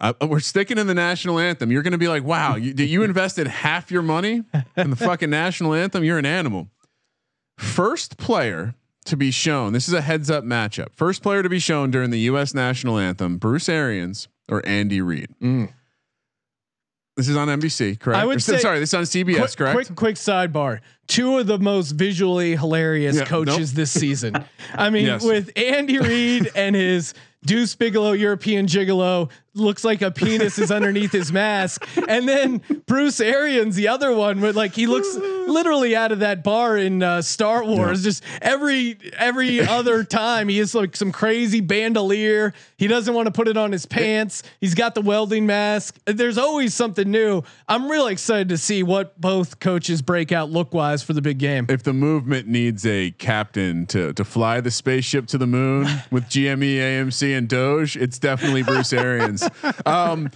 [0.00, 1.72] Uh, we're sticking in the national anthem.
[1.72, 4.44] You're going to be like, "Wow, you, you invested half your money
[4.76, 6.04] in the fucking national anthem.
[6.04, 6.68] You're an animal."
[7.58, 8.76] First player
[9.08, 9.72] to be shown.
[9.72, 10.88] This is a heads up matchup.
[10.94, 12.54] First player to be shown during the U.S.
[12.54, 15.28] national anthem: Bruce Arians or Andy Reid.
[15.42, 15.72] Mm.
[17.16, 18.16] This is on NBC, correct?
[18.22, 19.74] I would Or, say- sorry, this is on CBS, quick, correct?
[19.74, 20.78] Quick, quick sidebar.
[21.08, 23.76] Two of the most visually hilarious Yeah, coaches nope.
[23.76, 24.44] this season.
[24.74, 25.24] I mean, Yes.
[25.24, 31.12] with Andy Reid and his Deuce Bigalow European Gigolo looks like a penis is underneath
[31.12, 36.12] his mask, and then Bruce Arians, the other one, with like he looks literally out
[36.12, 38.02] of that bar in uh, Star Wars.
[38.02, 42.52] Just every every other time, he is like some crazy bandolier.
[42.76, 44.42] He doesn't want to put it on his pants.
[44.60, 45.98] He's got the welding mask.
[46.06, 47.42] There's always something new.
[47.68, 51.38] I'm really excited to see what both coaches break out look wise for the big
[51.38, 51.66] game.
[51.68, 56.24] if the movement needs a captain to to fly the spaceship to the moon with
[56.24, 59.47] GME, AMC, and Doge, it's definitely Bruce Arians.
[59.86, 60.30] Um,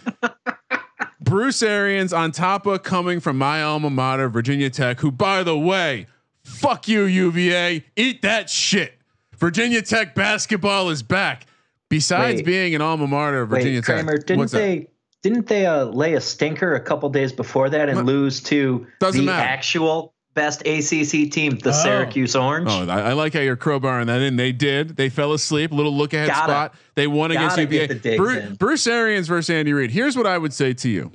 [1.21, 5.57] Bruce Arians on top of coming from my alma mater, Virginia Tech, who by the
[5.57, 6.07] way,
[6.45, 8.95] fuck you UVA, eat that shit.
[9.37, 11.47] Virginia Tech basketball is back.
[11.89, 12.47] Besides Wait.
[12.47, 14.59] being an alma mater of Virginia Wait, Tech, didn't what's that?
[14.59, 14.89] they?
[15.23, 18.07] Didn't they uh, lay a stinker a couple days before that and What?
[18.07, 19.47] lose to Doesn't the matter.
[19.47, 21.83] actual best ACC team, the Oh.
[21.83, 22.69] Syracuse Orange?
[22.71, 24.37] Oh, I, I like how you're crowbarring that in.
[24.37, 24.97] They did.
[24.97, 25.73] They fell asleep.
[25.73, 26.75] A little look ahead Gotta- spot.
[26.95, 27.87] They won against gotta UVA.
[27.89, 28.55] the digs Bruce, in.
[28.55, 29.91] Bruce Arians versus Andy Reid.
[29.91, 31.13] Here's what I would say to you.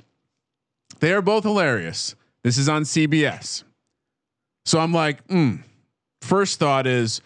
[1.00, 2.14] They are both hilarious.
[2.42, 3.64] This is on CBS.
[4.64, 5.62] So I'm like, mm.
[6.22, 7.20] first thought is,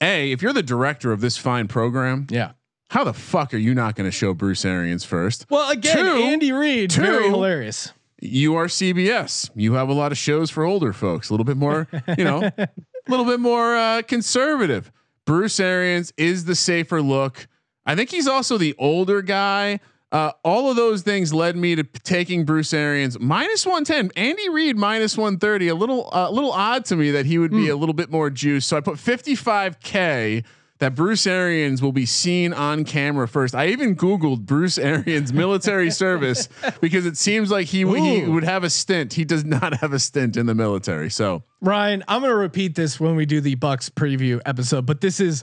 [0.00, 2.52] a if you're the director of this fine program, Yeah.
[2.90, 5.46] how the fuck are you not going to show Bruce Arians first?
[5.50, 7.92] Well, again, Two- Andy Reid, very two- hilarious.
[8.20, 9.50] You are CBS.
[9.54, 12.42] You have a lot of shows for older folks, a little bit more, you know,
[12.58, 12.68] a
[13.08, 14.90] little bit more uh, conservative.
[15.24, 17.46] Bruce Arians is the safer look.
[17.86, 19.80] I think he's also the older guy.
[20.10, 24.10] Uh, all of those things led me to taking Bruce Arians minus one ten.
[24.16, 25.68] Andy Reid minus one thirty.
[25.68, 28.30] A little, a little odd to me that he would be a little bit more
[28.30, 28.64] juice.
[28.66, 30.44] So I put fifty five k
[30.78, 33.54] that Bruce Arians will be seen on camera first.
[33.54, 36.48] I even Googled Bruce Arians military service
[36.80, 39.14] because it seems like he, he would have a stint.
[39.14, 41.10] He does not have a stint in the military.
[41.10, 45.00] So Ryan, I'm going to repeat this when we do the Bucks preview episode, but
[45.00, 45.42] this is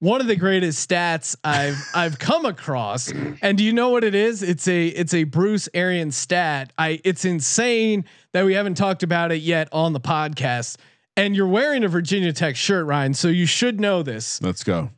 [0.00, 3.12] one of the greatest stats I've I've come across.
[3.42, 4.42] And do you know what it is?
[4.42, 6.72] It's a it's a Bruce Arians stat.
[6.78, 10.76] I it's insane that we haven't talked about it yet on the podcast.
[11.18, 14.40] And you're wearing a Virginia Tech shirt, Ryan, so you should know this.
[14.42, 14.90] let's go.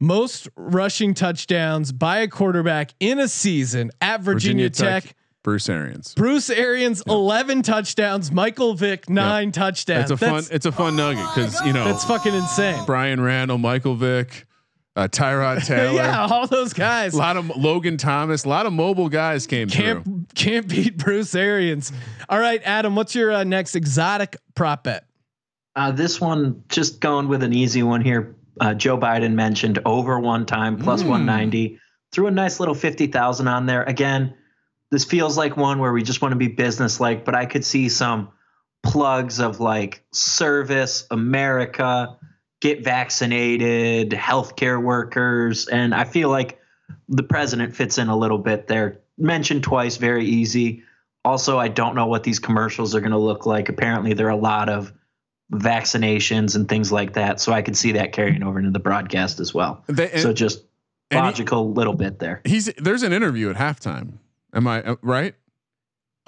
[0.00, 5.14] Most rushing touchdowns by a quarterback in a season at Virginia, Tech.
[5.42, 6.12] Bruce Arians.
[6.14, 8.32] Bruce Arians, 11 touchdowns.
[8.32, 10.10] Michael Vick, nine touchdowns.
[10.10, 10.44] It's a fun.
[10.50, 12.84] It's a fun nugget because you know That's fucking insane.
[12.84, 14.44] Bryan Randall, Michael Vick,
[14.96, 15.94] uh, Tyrod Taylor.
[15.94, 17.14] yeah, all those guys.
[17.14, 20.02] A lot of Logan Thomas, a lot of mobile guys came through.
[20.02, 21.92] Can't can't beat Bruce Arians.
[22.28, 25.05] All right, Adam, what's your uh, next exotic prop bet?
[25.76, 28.34] Uh, this one, just going with an easy one here.
[28.58, 31.78] Uh, Joe Biden mentioned over one time plus 190.
[32.10, 33.82] Threw a nice little 50,000 on there.
[33.82, 34.34] Again,
[34.90, 37.62] this feels like one where we just want to be business like, but I could
[37.62, 38.30] see some
[38.82, 42.16] plugs of like service, America,
[42.60, 45.68] get vaccinated, healthcare workers.
[45.68, 46.58] And I feel like
[47.06, 49.00] the president fits in a little bit there.
[49.18, 50.84] Mentioned twice, very easy.
[51.22, 53.68] Also, I don't know what these commercials are going to look like.
[53.68, 54.92] Apparently, there are a lot of
[55.52, 57.40] vaccinations and things like that.
[57.40, 59.82] So I could see that carrying over into the broadcast as well.
[59.86, 60.60] They- and- so just
[61.10, 62.40] and he- logical little bit there.
[62.44, 64.14] He's there's an interview at halftime.
[64.52, 65.34] Am I uh, right?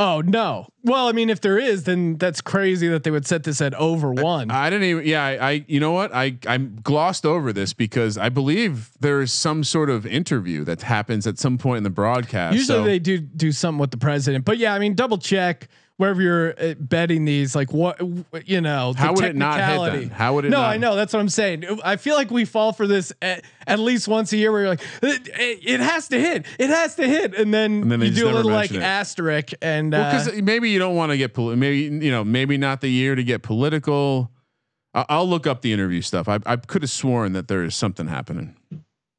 [0.00, 0.68] Oh no.
[0.84, 3.74] Well, I mean, if there is, then that's crazy that they would set this at
[3.74, 4.48] over one.
[4.48, 5.04] I didn't even.
[5.04, 5.64] Yeah, I, I.
[5.66, 6.14] You know what?
[6.14, 10.82] I I glossed over this because I believe there is some sort of interview that
[10.82, 12.54] happens at some point in the broadcast.
[12.54, 15.66] Usually so- they do do something with the president, but yeah, I mean, double check
[15.98, 17.54] wherever you're uh, betting these.
[17.54, 18.00] Like what
[18.46, 20.08] you know, the How would it not hit then?
[20.10, 21.64] How would it No, not- I know that's what I'm saying.
[21.84, 24.70] I feel like we fall for this at, at least once a year, where you're
[24.70, 28.00] like, it, it- it has to hit, it has to hit, and then, And then
[28.00, 28.80] you do a little like it.
[28.82, 32.24] asterisk and Well, uh, because maybe you don't want to get poli- maybe you know
[32.24, 34.30] maybe not the year to get political.
[34.94, 36.28] I- I'll look up the interview stuff.
[36.28, 38.56] I, I could have sworn that there is something happening.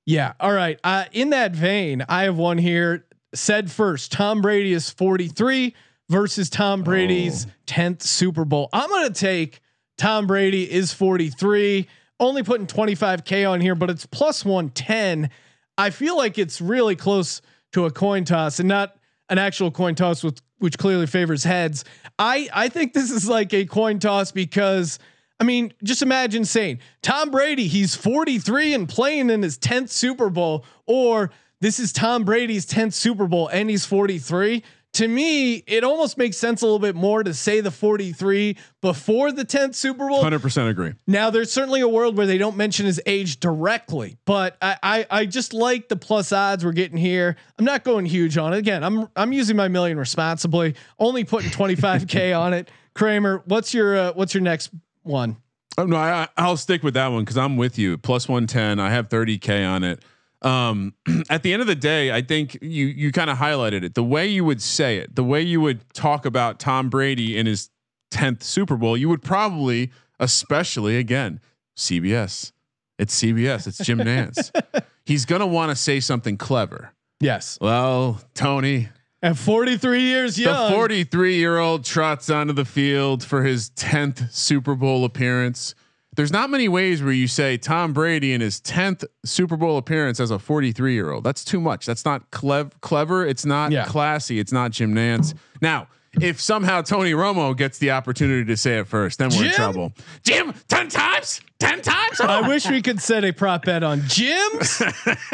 [0.05, 0.34] Yeah.
[0.39, 0.80] All right.
[0.84, 3.05] Uh, in that vein, I have one here.
[3.36, 5.75] Said first, Tom Brady is 43
[6.10, 8.70] versus Tom Brady's 10th Super Bowl.
[8.74, 9.62] I'm going to take
[9.97, 11.88] Tom Brady is 43.
[12.20, 15.30] Only putting 25k on here, but it's plus 110.
[15.78, 17.41] I feel like it's really close
[17.72, 18.97] to a coin toss and not
[19.30, 21.86] an actual coin toss with which clearly favors heads.
[22.18, 24.99] I I think this is like a coin toss because
[25.39, 30.30] I mean, just imagine saying Tom Brady, he's 43 and playing in his 10th Super
[30.30, 31.32] Bowl, or
[31.62, 34.64] this is Tom Brady's 10th Super Bowl and he's 43.
[34.93, 39.31] To me, it almost makes sense a little bit more to say the 43 before
[39.31, 40.21] the 10th Super Bowl.
[40.21, 40.93] Hundred percent agree.
[41.05, 45.05] Now, there's certainly a world where they don't mention his age directly, but I, I
[45.11, 47.35] I just like the plus odds we're getting here.
[47.59, 48.57] I'm not going huge on it.
[48.57, 50.75] Again, I'm I'm using my million responsibly.
[50.97, 52.69] Only putting 25k on it.
[52.95, 54.71] Kramer, what's your uh, what's your next
[55.03, 55.37] one?
[55.77, 57.97] Oh, no, I, I'll stick with that one because I'm with you.
[57.97, 58.79] Plus one ten.
[58.79, 60.03] I have thirty k on it.
[60.41, 60.93] Um,
[61.29, 63.95] at the end of the day, I think you you kind of highlighted it.
[63.95, 67.45] The way you would say it, the way you would talk about Tom Brady in
[67.45, 67.69] his
[68.11, 71.39] tenth Super Bowl, you would probably, especially again,
[71.77, 72.51] CBS.
[72.97, 73.67] It's CBS.
[73.67, 74.51] It's Jim Nantz.
[75.05, 76.93] He's gonna want to say something clever.
[77.21, 78.87] Yes, Well, Tony,
[79.21, 80.69] at 43 years young.
[80.71, 85.75] the 43 year old trots onto the field for his 10th Super Bowl appearance.
[86.20, 90.20] There's not many ways where you say Tom Brady in his 10th Super Bowl appearance
[90.20, 91.24] as a 43 year old.
[91.24, 91.86] That's too much.
[91.86, 93.26] That's not clev- clever.
[93.26, 93.86] It's not Yeah.
[93.86, 94.38] classy.
[94.38, 95.34] It's not Jim Nantz.
[95.61, 95.88] Now,
[96.20, 99.93] if somehow Tony Romo gets the opportunity to say it first, then we're in trouble.
[100.26, 101.39] Jim, 10 times?
[101.61, 102.20] 10 times?
[102.20, 104.82] I wish we could set a prop bet on Jim's.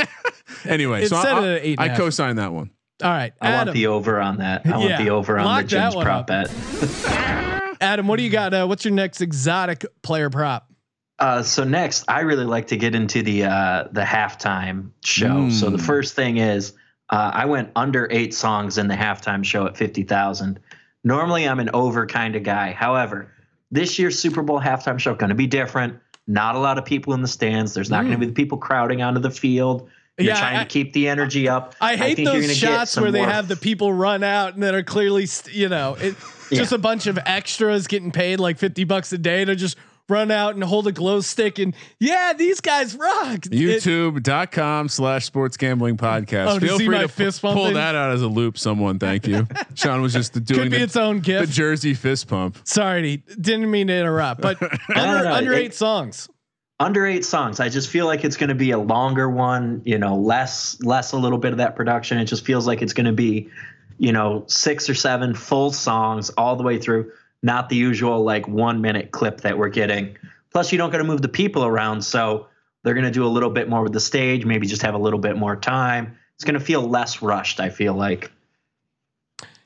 [0.66, 1.98] anyway, It's so set I, at eight and I a half.
[1.98, 2.70] co-sign that one.
[3.04, 3.74] All right, I want Adam.
[3.74, 4.62] the over on that.
[4.66, 6.28] I Yeah, want the over on lock the Jim's prop up.
[6.28, 6.52] bet.
[7.82, 8.54] Adam, what do you got?
[8.54, 10.70] Uh, what's your next exotic player prop?
[11.18, 15.50] Uh, so next, I really like to get into the uh, the halftime show.
[15.50, 15.82] So the Mm.
[15.86, 16.74] first thing is,
[17.10, 20.60] uh, I went under eight songs in the halftime show at fifty thousand.
[21.06, 22.74] Normally, I'm an over kind of guy.
[22.74, 23.32] However,
[23.72, 25.98] this year's Super Bowl halftime show going to be different.
[26.28, 27.74] Not a lot of people in the stands.
[27.74, 29.88] There's not going to be the people crowding onto the field.
[30.18, 31.76] You're Yeah, trying I- to keep the energy up.
[31.80, 34.64] I hate think you're those shots where they more have the people run out and
[34.64, 36.16] that are clearly, you know, it,
[36.52, 40.32] just a bunch of extras getting paid like 50 bucks a day to just run
[40.32, 43.40] out and hold a glow stick and yeah, these guys rock.
[43.42, 46.48] YouTube.com slash sports gambling podcast.
[46.48, 47.74] Oh, Feel free my to fist pull pumping?
[47.76, 48.58] that out as a loop.
[48.58, 49.48] Someone, thank you.
[49.76, 51.40] Sean was just doing could be the, its own gift.
[51.42, 51.54] the gift.
[51.54, 52.58] Jersey fist pump.
[52.64, 54.62] Sorry, didn't mean to interrupt, but
[54.96, 56.30] under, no, under it- eight songs.
[56.80, 57.60] under eight songs.
[57.60, 59.82] I just feel like it's going to be a longer one.
[59.86, 62.18] You know, less less a little bit of that production.
[62.20, 63.50] It just feels like it's going to be,
[63.98, 67.12] you know, six or seven full songs all the way through.
[67.46, 70.18] Not the usual like one minute clip that we're getting.
[70.52, 72.48] Plus, you don't got to move the people around, so
[72.84, 74.46] they're going to do a little bit more with the stage.
[74.46, 76.18] Maybe just have a little bit more time.
[76.34, 77.60] It's going to feel less rushed.
[77.60, 78.32] I feel like.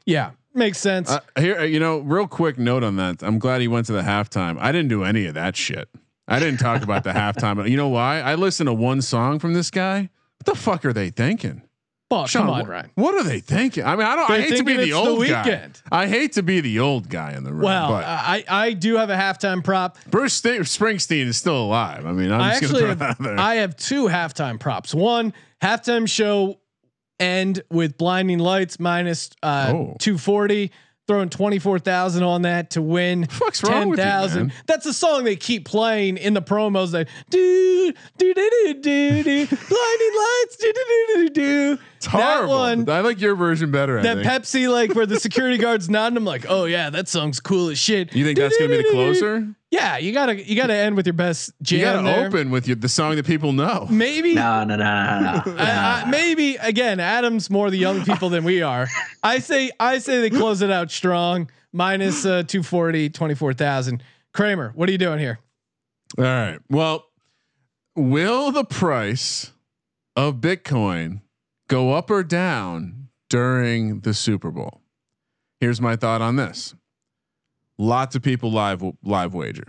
[0.06, 1.10] Yeah, makes sense.
[1.10, 3.24] Uh, here, uh, you know, real quick note on that.
[3.24, 4.58] I'm glad he went to the halftime.
[4.60, 5.88] I didn't do any of that shit.
[6.28, 7.66] I didn't talk about the halftime.
[7.70, 8.20] You know why?
[8.20, 10.10] I listened to one song from this guy.
[10.38, 11.62] What the fuck are they thinking?
[12.12, 12.90] Sean, come on, Ryan.
[12.96, 13.84] What are they thinking?
[13.84, 14.30] I mean, I don't.
[14.30, 15.70] I They're hate to be the it's the old guy.
[15.92, 17.62] I hate to be the old guy in the room.
[17.64, 19.98] Well, but I I do have a halftime prop.
[20.10, 22.06] Bruce Sta- Springsteen is still alive.
[22.06, 23.40] I mean, I'm I just actually have, that out there.
[23.40, 24.94] I have two halftime props.
[24.94, 26.60] One halftime show
[27.20, 29.96] end with blinding lights minus uh, Oh.
[30.00, 30.72] 240.
[31.10, 34.48] Throwing twenty four thousand on that to win fuck's wrong ten with you, thousand.
[34.50, 34.56] man?
[34.68, 36.94] That's a song they keep playing in the promos.
[36.94, 41.78] Like do do do do do do blinding lights do do do do do.
[41.98, 42.64] it's horrible.
[42.64, 44.00] That one I like your version better.
[44.04, 44.18] That.
[44.18, 46.16] Pepsi like where the security guards nodding.
[46.16, 48.14] I'm like, oh yeah, that song's cool as shit.
[48.14, 49.56] you think that's gonna be the closer?
[49.72, 51.80] Yeah, you gotta you gotta end with your best jam.
[51.80, 52.28] You gotta there.
[52.28, 53.86] open with your, the song that people know.
[53.90, 55.52] Maybe No, no, no, no, no.
[55.54, 55.58] no.
[55.58, 58.88] I, I, maybe again, Adam's more the young people than we are.
[59.22, 64.04] I say I say they close it out strong, minus uh, 240, 24,000.
[64.34, 65.40] Kramer, what are you doing here?
[66.18, 66.60] All right.
[66.70, 67.06] Well,
[67.96, 69.52] will the price
[70.16, 71.22] of Bitcoin
[71.68, 74.82] go up or down during the Super Bowl?
[75.60, 76.74] Here's my thought on this.
[77.82, 79.64] Lots of people live live wager.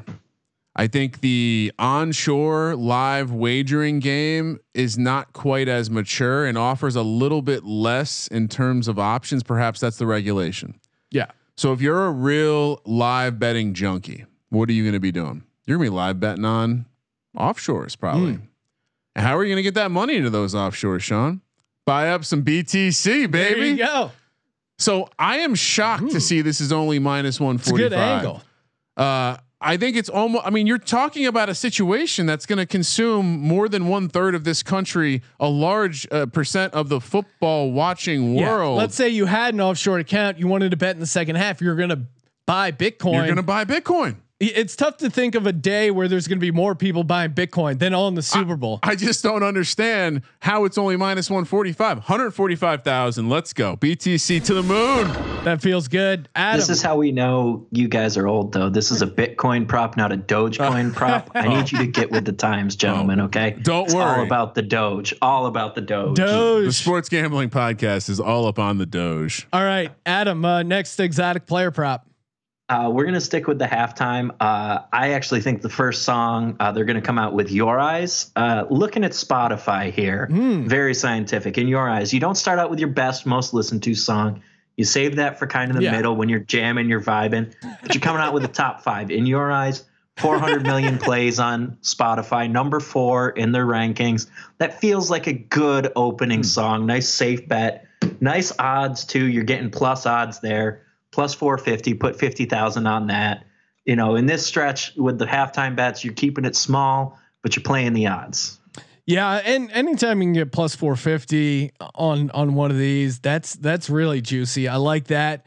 [0.77, 7.03] I think the onshore live wagering game is not quite as mature and offers a
[7.03, 9.43] little bit less in terms of options.
[9.43, 10.81] Perhaps that's the regulation.
[11.11, 11.27] Yeah.
[11.57, 15.45] So if you're a real live betting junkie, what are you going to be doing?
[15.67, 16.87] You're going to be live betting on
[17.37, 18.39] offshores probably.
[19.15, 21.43] And how are you going to get that money into those offshores, Sean?
[21.87, 23.77] Buy up some BTC, There you baby.
[23.77, 24.13] go.
[24.81, 28.43] So I am shocked to see this is only minus one It's a good angle.
[28.97, 30.47] Uh, I think it's almost.
[30.47, 34.35] I mean, you're talking about a situation that's going to consume more than one third
[34.35, 38.49] of this country, a large uh, percent of the football watching Yeah.
[38.57, 38.79] world.
[38.79, 41.61] Let's say you had an offshore account, you wanted to bet in the second half,
[41.61, 42.07] you're gonna
[42.47, 43.15] buy Bitcoin.
[43.15, 44.17] you're going to buy Bitcoin.
[44.41, 47.79] It's tough to think of a day where there's gonna be more people buying Bitcoin
[47.79, 48.79] than on the Super Bowl.
[48.83, 51.99] I just don't understand how it's only minus 145.
[51.99, 53.29] 145,000.
[53.29, 53.77] Let's go.
[53.77, 55.09] BTC to the moon.
[55.45, 56.29] that feels good.
[56.35, 56.59] Adam.
[56.59, 58.69] This is how we know you guys are old, though.
[58.71, 61.31] This is a Bitcoin prop, not a Dogecoin prop.
[61.35, 63.21] I need you to get with the times, gentlemen.
[63.21, 64.19] Okay, Don't It's worry.
[64.21, 65.15] All about the Doge.
[65.23, 66.17] All about the Doge.
[66.17, 66.65] Doge.
[66.67, 69.47] The sports gambling podcast is all up on the Doge.
[69.53, 70.45] All right, Adam.
[70.45, 72.07] Uh, next exotic player prop.
[72.71, 74.31] Uh, we're gonna stick with the halftime.
[74.39, 78.31] Uh, I actually think the first song uh, they're gonna come out with "Your Eyes."
[78.37, 80.69] Uh, looking at Spotify here, Hmm.
[80.69, 81.59] very scientific.
[81.59, 84.41] In "Your Eyes," you don't start out with your best, most listened to song.
[84.77, 85.91] You save that for kind of the Yeah.
[85.91, 87.53] middle when you're jamming, you're vibing.
[87.83, 89.11] But you're coming out with the top five.
[89.11, 89.83] In "Your Eyes,"
[90.19, 94.29] 400 million plays on Spotify, number four in their rankings.
[94.59, 96.87] That feels like a good opening song.
[96.87, 97.87] Nice safe bet.
[98.21, 99.27] Nice odds too.
[99.27, 100.83] You're getting plus odds there
[101.21, 103.45] plus 450 put 50,000 on that
[103.85, 107.63] you know in this stretch with the halftime bets you're keeping it small but you're
[107.63, 108.59] playing the odds
[109.05, 113.91] Yeah, and anytime you can get plus 450 on on one of these, that's that's
[113.91, 114.67] really juicy.
[114.67, 115.45] I like that.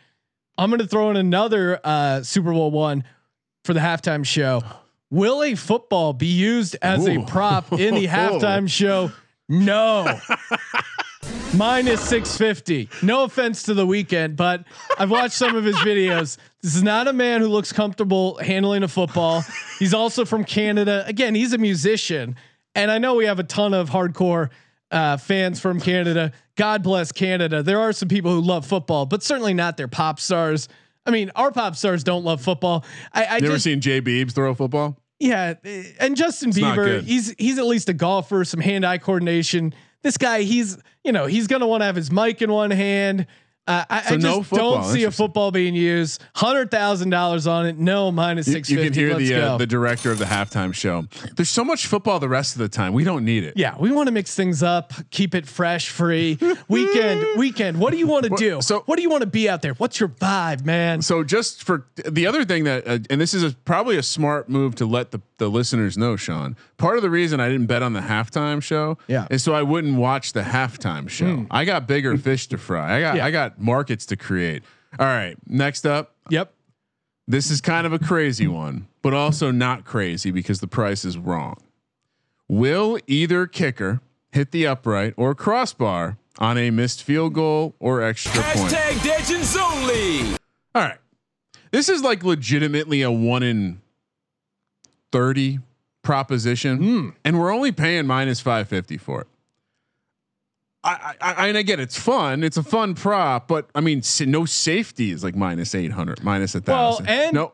[0.60, 3.04] I'm going to throw in another uh, Super Bowl one
[3.64, 4.62] for the halftime show.
[5.10, 9.12] Will a football be used as a prop in the halftime show?
[9.50, 10.20] No.
[11.56, 12.90] Minus 650.
[13.06, 14.64] No offense to the Weeknd, but
[14.98, 16.38] I've watched some of his videos.
[16.64, 19.44] This is not a man who looks comfortable handling a football.
[19.78, 21.04] He's also from Canada.
[21.06, 22.36] Again, he's a musician.
[22.74, 24.50] And I know we have a ton of hardcore
[24.90, 26.32] uh, fans from Canada.
[26.56, 27.62] God bless Canada.
[27.62, 30.68] There are some people who love football, but certainly not their pop stars.
[31.06, 32.84] I mean, our pop stars don't love football.
[33.14, 34.98] I, I You ever just, seen Jay Beebs throw a football?
[35.20, 35.54] yeah,
[36.00, 39.74] and Justin not Bieber, he's he's at least a golfer, some hand-eye coordination.
[40.04, 43.26] This guy, he's you know he's gonna want to have his mic in one hand.
[43.66, 44.74] Uh, I, So I just football.
[44.82, 46.22] don't see a football being used.
[46.36, 47.78] Hundred thousand dollars on it.
[47.78, 50.74] No, minus You, six you can hear Let's the uh, the director of the halftime
[50.74, 51.06] show.
[51.36, 52.92] There's so much football the rest of the time.
[52.92, 53.54] We don't need it.
[53.56, 56.36] yeah, we want to mix things up, keep it fresh, free.
[56.70, 57.78] Weeknd, Weeknd.
[57.78, 58.62] What do you want to do?
[58.62, 59.74] so- what do you want to be out there?
[59.76, 61.02] What's your vibe, man?
[61.02, 64.50] So just for the other thing that, uh, and this is a, probably a smart
[64.50, 66.58] move to let the, the listeners know, Sean.
[66.78, 69.28] Part of the reason I didn't bet on the halftime show, Yeah.
[69.30, 71.46] is so I wouldn't watch the halftime show.
[71.50, 72.98] I got bigger fish to fry.
[72.98, 73.26] I got Yeah.
[73.26, 74.64] I got markets to create.
[75.00, 76.54] All right, next up, Yep.
[77.28, 81.18] this is kind of a crazy one, but also not crazy because the price is
[81.18, 81.58] wrong.
[82.48, 84.02] Will either kicker
[84.32, 88.74] hit the upright or crossbar on a missed field goal or extra point?
[88.74, 90.38] Degens only.
[90.76, 90.98] All right.
[91.72, 93.82] This is like legitimately a one in
[95.12, 95.60] 30
[96.04, 97.10] proposition, hmm.
[97.24, 99.28] and we're only paying minus 550 for it.
[100.84, 102.44] I, I, I, it's fun.
[102.44, 106.62] It's a fun prop, but I mean, no safety is like minus 800, minus a
[106.62, 107.06] thousand.
[107.06, 107.54] Well, and no,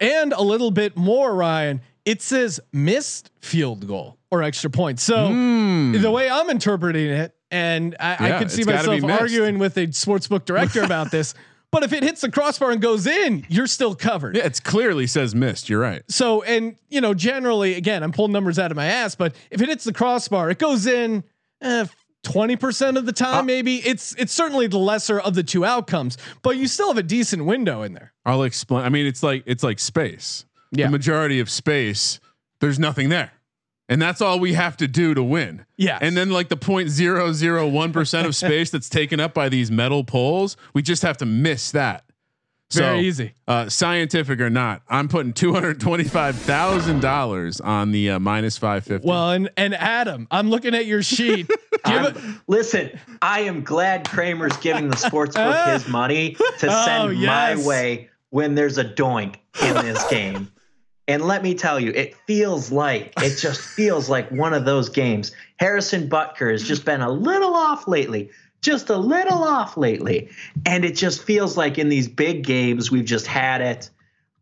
[0.00, 1.80] and a little bit more, Ryan.
[2.04, 5.00] It says missed field goal or extra point.
[5.00, 8.38] So the way I'm interpreting it, and I, I Hmm.
[8.38, 11.34] Could see it's gotta be myself arguing with a sportsbook director about this.
[11.70, 14.36] But if it hits the crossbar and goes in, you're still covered.
[14.36, 15.68] yeah, it's clearly says missed.
[15.68, 16.02] You're right.
[16.08, 19.60] So, and you know, generally, again, I'm pulling numbers out of my ass, but if
[19.60, 21.24] it hits the crossbar, it goes in
[21.60, 21.84] eh,
[22.22, 23.38] twenty percent of the time.
[23.38, 26.98] Uh, maybe it's it's certainly the lesser of the two outcomes, but you still have
[26.98, 28.12] a decent window in there.
[28.24, 28.84] I'll explain.
[28.84, 30.44] I mean, it's like it's like space.
[30.70, 30.86] Yeah.
[30.86, 32.20] The majority of space,
[32.60, 33.32] there's nothing there.
[33.90, 35.64] And that's all we have to do to win.
[35.78, 35.98] Yeah.
[36.02, 39.48] And then like the point zero zero one percent of space that's taken up by
[39.48, 42.04] these metal poles, we just have to miss that.
[42.70, 43.32] Very easy.
[43.46, 48.58] Uh, scientific or not, I'm putting two hundred twenty-five thousand dollars on the uh, minus
[48.58, 49.08] five fifty.
[49.08, 51.50] Well, and and Adam, I'm looking at your sheet.
[52.46, 57.58] Listen, I am glad Kramer's giving the sportsbook his money to Oh, send yes.
[57.58, 60.50] my way when there's a doink in this game.
[61.06, 64.90] And let me tell you, it feels like it just feels like one of those
[64.90, 65.32] games.
[65.56, 70.28] Harrison Butker has just been a little off lately, just a little off lately.
[70.66, 73.88] And it just feels like in these big games, we've just had it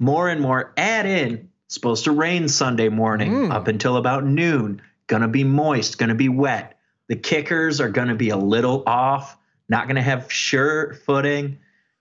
[0.01, 0.72] more and more.
[0.76, 3.53] Add in, supposed to rain Sunday morning hmm.
[3.53, 6.75] up until about noon, gonna be moist, gonna be wet.
[7.09, 9.36] The kickers are gonna be a little off,
[9.68, 11.59] not gonna have sure footing.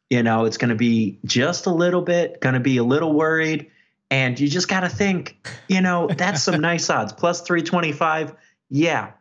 [0.09, 3.71] You know, it's gonna be just a little bit, gonna be a little worried.
[4.11, 5.37] And you just gotta think,
[5.67, 7.11] you know, that's some nice odds.
[7.13, 8.35] Plus 325,
[8.69, 9.11] yeah.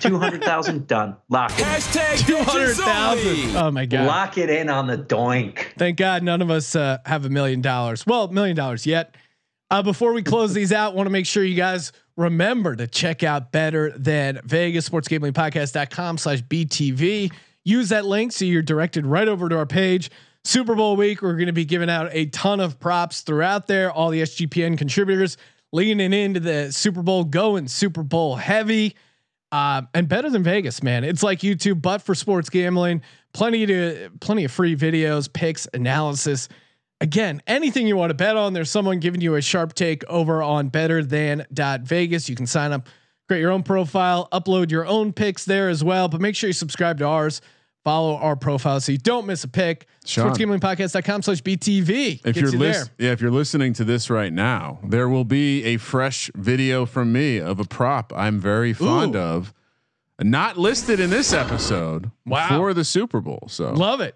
[0.00, 1.16] 200,000 done.
[1.28, 1.64] Lock it in.
[1.66, 3.28] Hashtag two hundred Degens thousand.
[3.28, 3.56] only.
[3.56, 4.06] Oh my god!
[4.06, 5.76] Lock it in on the doink.
[5.76, 8.06] Thank God none of us uh, have a million dollars.
[8.06, 9.16] Well, million dollars yet.
[9.70, 13.22] Uh, before we close these out, want to make sure you guys remember to check
[13.22, 17.32] out better than Vegas sports gambling podcast.com slash BTV.
[17.64, 20.10] Use that link so you're directed right over to our page.
[20.44, 23.92] Super Bowl week, we're going to be giving out a ton of props throughout there.
[23.92, 25.36] All the SGPN contributors
[25.72, 28.96] leaning into the Super Bowl, going Super Bowl heavy.
[29.52, 31.04] Um, and better than Vegas, man.
[31.04, 33.02] It's like YouTube, but for sports gambling.
[33.34, 36.48] Plenty to plenty of free videos, picks, analysis.
[37.02, 40.42] Again, anything you want to bet on, there's someone giving you a sharp take over
[40.42, 42.28] on better than Vegas.
[42.28, 42.88] You can sign up,
[43.28, 46.08] create your own profile, upload your own picks there as well.
[46.08, 47.40] But make sure you subscribe to ours,
[47.84, 49.86] follow our profile so you don't miss a pick.
[50.04, 52.20] Sportsgamblingpodcast.com slash BTV.
[52.24, 55.64] if you're you lis- yeah, if you're listening to this right now, there will be
[55.64, 59.20] a fresh video from me of a prop I'm very fond Ooh.
[59.20, 59.54] of,
[60.20, 62.48] not listed in this episode Wow.
[62.48, 63.48] for the Super Bowl.
[63.48, 64.14] So Love it.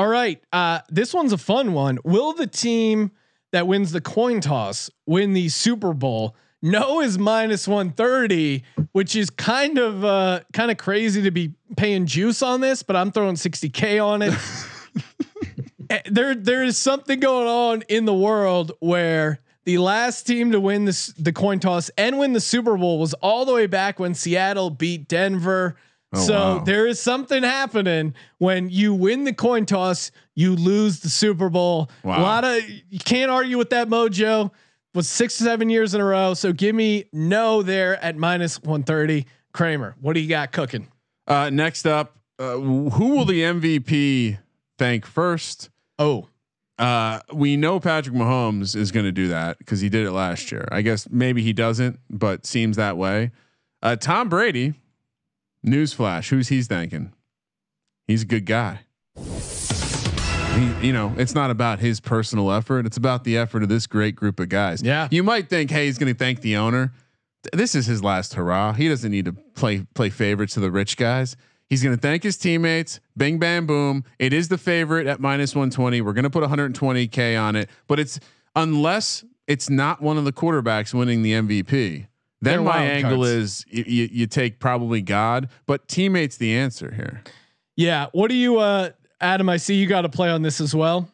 [0.00, 0.42] All right.
[0.50, 1.98] Uh, this one's a fun one.
[2.04, 3.10] Will the team
[3.52, 6.34] that wins the coin toss win the Super Bowl?
[6.62, 12.06] No is minus 130, which is kind of uh, kind of crazy to be paying
[12.06, 14.32] juice on this, but I'm throwing 60k on it.
[15.90, 20.60] Eh, there there is something going on in the world where the last team to
[20.60, 23.98] win this the coin toss and win the Super Bowl was all the way back
[23.98, 25.74] when Seattle beat Denver.
[26.12, 26.58] Oh, so wow.
[26.60, 31.88] there is something happening when you win the coin toss, you lose the Super Bowl.
[32.02, 32.18] Wow.
[32.18, 34.50] A lot of you can't argue with that mojo.
[34.92, 36.34] Was six to seven years in a row.
[36.34, 39.26] So give me no there at minus one thirty.
[39.52, 40.88] Kramer, what do you got cooking?
[41.28, 44.38] uh, next up, uh, who will the MVP
[44.78, 45.70] thank first?
[45.98, 46.26] Oh,
[46.78, 50.50] Uh, we know Patrick Mahomes is going to do that because he did it last
[50.50, 50.66] year.
[50.72, 53.30] I guess maybe he doesn't, but seems that way.
[53.82, 54.74] Uh, Tom Brady,
[55.66, 57.12] newsflash, who's he's thanking?
[58.06, 58.80] He's a good guy.
[59.16, 63.86] He, you know, it's not about his personal effort; it's about the effort of this
[63.86, 64.82] great group of guys.
[64.82, 65.08] Yeah.
[65.10, 66.92] you might think, hey, he's going to thank the owner.
[67.52, 68.72] This is his last hurrah.
[68.72, 71.36] He doesn't need to play play favorites to the rich guys.
[71.68, 72.98] He's going to thank his teammates.
[73.16, 74.04] Bing, bam, boom.
[74.18, 76.00] It is the favorite at minus 120.
[76.00, 78.18] We're going to put 120K on it, but it's
[78.56, 82.08] unless it's not one of the quarterbacks winning the MVP.
[82.42, 83.30] Then They're my angle cards.
[83.30, 87.22] is y- you, you take probably God, but teammates the answer here.
[87.76, 88.06] Yeah.
[88.12, 88.90] What do you, uh,
[89.20, 89.48] Adam?
[89.48, 91.08] I see you got to play on this as well.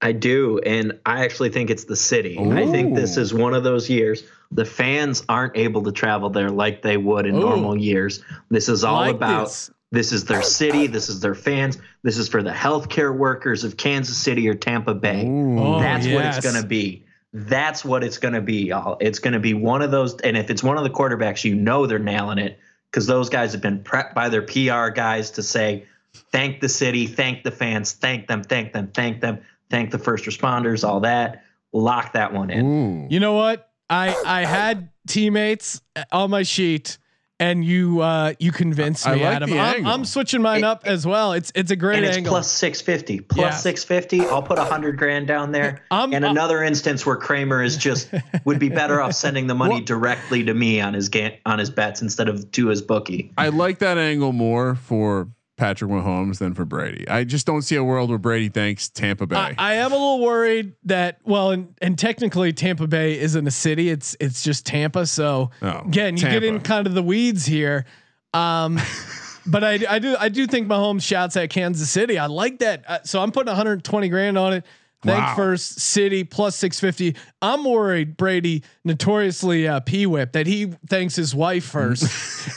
[0.00, 2.38] I do, and I actually think it's the city.
[2.38, 4.22] I think this is one of those years
[4.52, 7.40] the fans aren't able to travel there like they would in Ooh.
[7.40, 8.22] normal years.
[8.48, 9.70] This is all Like about this.
[9.90, 10.12] this.
[10.12, 14.16] is their city, this is their fans, this is for the healthcare workers of Kansas
[14.16, 15.26] City or Tampa Bay.
[15.28, 16.36] Oh, That's what yes.
[16.38, 17.04] it's going to be.
[17.32, 18.96] That's what it's going to be, y'all.
[19.00, 20.18] It's going to be one of those.
[20.20, 22.58] And if it's one of the quarterbacks, you know they're nailing it
[22.90, 25.86] because those guys have been prepped by their PR guys to say,
[26.32, 29.40] thank the city, thank the fans, thank them, thank them, thank them,
[29.70, 31.44] thank the first responders, all that.
[31.72, 32.66] Lock that one in.
[32.66, 33.06] Ooh.
[33.10, 33.70] You know what?
[33.90, 36.98] I I had teammates uh, on my sheet,
[37.40, 39.52] and you uh you convinced I me, like Adam.
[39.52, 39.92] I'm, angle.
[39.92, 41.32] I'm switching mine It- up as well.
[41.32, 42.30] It's it's a great And it's angle.
[42.32, 43.20] plus 650.
[43.20, 43.50] Plus Yeah.
[43.56, 44.28] 650.
[44.30, 45.82] I'll put a hundred grand down there.
[45.90, 48.10] I'm- and I'm- another instance where Kramer is just
[48.44, 51.58] would be better off sending the money Well- directly to me on his ga- on
[51.58, 53.32] his bets instead of to his bookie.
[53.38, 55.28] I like that angle more for
[55.58, 57.06] Patrick Mahomes than for Brady.
[57.08, 59.36] I just don't see a world where Brady thanks Tampa Bay.
[59.36, 63.50] I, I am a little worried that well, and, and technically Tampa Bay isn't a
[63.50, 65.04] city; it's it's just Tampa.
[65.06, 67.84] So Oh, again, you get in kind of the weeds here.
[68.32, 68.78] Um,
[69.46, 72.18] but I, I do I do think Mahomes shouts at Kansas City.
[72.18, 72.84] I like that.
[72.88, 74.64] Uh, so I'm putting 120 grand on it.
[75.02, 75.36] Thank Wow.
[75.36, 77.16] first City plus 650.
[77.40, 82.04] I'm worried Brady notoriously uh, p whip that he thanks his wife first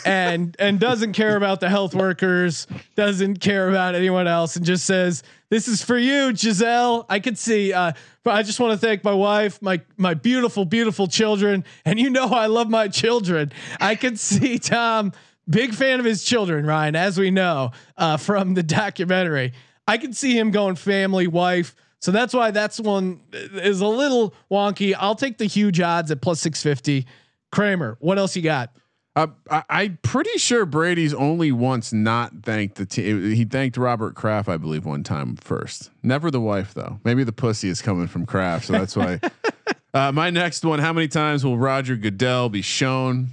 [0.08, 2.66] and and doesn't care about the health workers,
[2.96, 7.06] doesn't care about anyone else, and just says this is for you, Gisele.
[7.10, 7.74] I could see.
[7.74, 7.92] Uh,
[8.24, 12.10] but I just want to thank my wife, my my beautiful, beautiful children, and you
[12.10, 13.52] know I love my children.
[13.80, 15.12] I could see Tom,
[15.48, 19.54] big fan of his children, Ryan, as we know uh, from the documentary.
[19.88, 21.76] I could see him going family, wife.
[22.02, 24.96] So that's why that's one is a little wonky.
[24.98, 27.06] I'll take the huge odds at plus 650.
[27.52, 28.72] Kramer, what else you got?
[29.16, 33.32] Uh, I, I'm pretty sure Brady's only once not thanked the team.
[33.34, 35.92] He thanked Robert Kraft, I believe, one time first.
[36.02, 37.00] Never the wife though.
[37.04, 39.20] Maybe the pussy is coming from Kraft, so that's why.
[39.94, 43.28] uh, my next one: How many times will Roger Goodell be shown?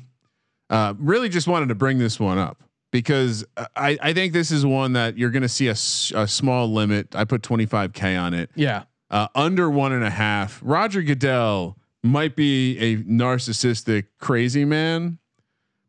[0.69, 2.59] Uh, really, just wanted to bring this one up
[2.91, 3.45] because
[3.77, 7.15] I, I think this is one that you're going to see a, a small limit.
[7.15, 8.51] I put 25k on it.
[8.55, 8.85] Yeah.
[9.11, 10.61] Uh, under one and a half.
[10.63, 15.19] Roger Goodell might be a narcissistic crazy man,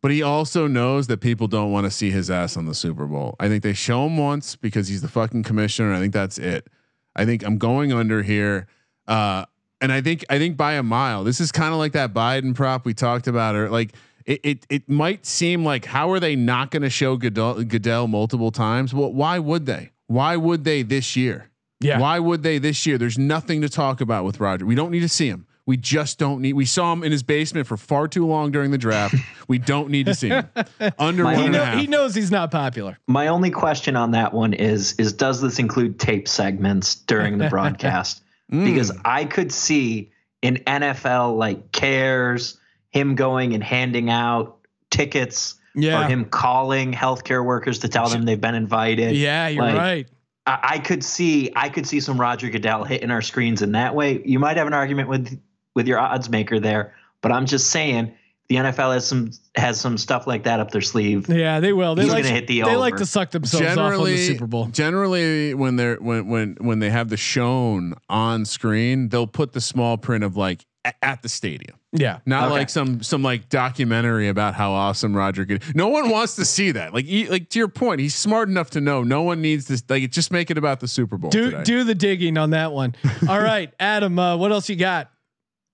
[0.02, 3.06] but he also knows that people don't want to see his ass on the Super
[3.06, 3.36] Bowl.
[3.40, 5.94] I think they show him once because he's the fucking commissioner.
[5.94, 6.68] I think that's it.
[7.16, 8.68] I think I'm going under here.
[9.08, 9.46] Uh,
[9.82, 11.24] and I think I think by a mile.
[11.24, 13.94] This is kind of like that Biden prop we talked about, or like
[14.30, 18.08] it it, it might seem like how are they not going to show Goodell, Goodell
[18.08, 18.94] multiple times?
[18.94, 19.92] Well, why would they?
[20.08, 21.50] Why would they this year?
[21.82, 22.00] Yeah.
[22.00, 22.98] Why would they this year?
[22.98, 24.66] There's nothing to talk about with Roger.
[24.66, 25.46] We don't need to see him.
[25.66, 26.54] We just don't need.
[26.54, 29.16] We saw him in his basement for far too long during the draft.
[29.48, 30.50] we don't need to see him
[31.00, 31.78] under My- one He, know, half.
[31.80, 32.98] he knows he's not popular.
[33.08, 37.50] My only question on that one is is does this include tape segments during the
[37.56, 38.24] broadcast?
[38.52, 38.66] Mm.
[38.66, 40.12] Because I could see
[40.42, 42.59] in NFL like cares
[42.92, 44.58] him going and handing out
[44.90, 46.02] tickets Yeah.
[46.06, 49.16] or him calling healthcare workers to tell them they've been invited.
[49.16, 50.08] Yeah, you're Like, right.
[50.46, 53.94] I, I could see I could see some Roger Goodell hitting our screens in that
[53.96, 54.22] way.
[54.26, 55.40] You might have an argument with
[55.76, 58.14] with your odds maker there, but I'm just saying
[58.48, 61.30] the NFL has some has some stuff like that up their sleeve.
[61.30, 61.94] Yeah, they will.
[61.94, 64.26] They He's like gonna hit the they like to suck themselves off on generally, the
[64.26, 64.66] Super Bowl.
[64.68, 69.62] generally when they're when when when they have the shown on screen, they'll put the
[69.62, 71.76] small print of like a- at the stadium.
[71.92, 72.20] Yeah.
[72.26, 72.52] Not Okay.
[72.54, 75.64] like some some like documentary about how awesome Roger could.
[75.76, 76.94] No one wants to see that.
[76.94, 79.84] Like he, like to your point, he's smart enough to know no one needs this.
[79.90, 81.32] Like just make it about the Super Bowl.
[81.32, 81.64] Do today.
[81.64, 82.96] do the digging on that one.
[83.28, 85.10] All right, Adam, uh, what else you got?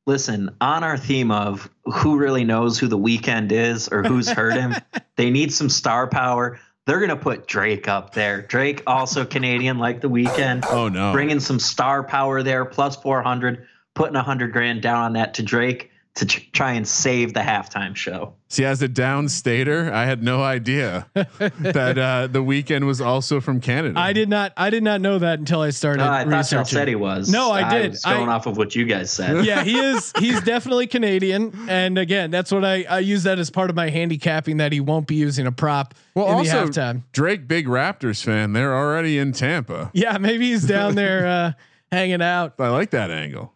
[0.08, 4.54] Listen, on our theme of who really knows who the Weeknd is or who's hurt
[4.54, 4.76] him,
[5.18, 6.60] they need some star power.
[6.86, 8.44] They're gonna put Drake up there.
[8.44, 10.64] Drake also Canadian like the Weeknd.
[10.70, 11.12] Oh no!
[11.12, 15.44] bringing some star power there, plus 400, putting a hundred grand down on that to
[15.44, 18.34] Drake to tr- try and save the halftime show.
[18.48, 23.60] See, as a downstater, I had no idea that uh, the Weeknd was also from
[23.60, 24.00] Canada.
[24.00, 26.38] I did not I did not know that until I started No, I thought y'all
[26.40, 26.66] researching.
[26.78, 27.30] said he was.
[27.30, 27.86] No, I did.
[27.86, 29.44] I was going I- off of what you guys said.
[29.46, 30.14] yeah, he is.
[30.18, 33.90] He's definitely Canadian, and again, that's what I I use that as part of my
[33.90, 37.02] handicapping that he won't be using a prop Well, in also the halftime.
[37.12, 38.54] Drake, big Raptors fan.
[38.54, 39.92] They're already in Tampa.
[39.94, 41.52] Yeah, maybe he's down there uh,
[41.92, 42.54] hanging out.
[42.58, 43.52] I like that angle.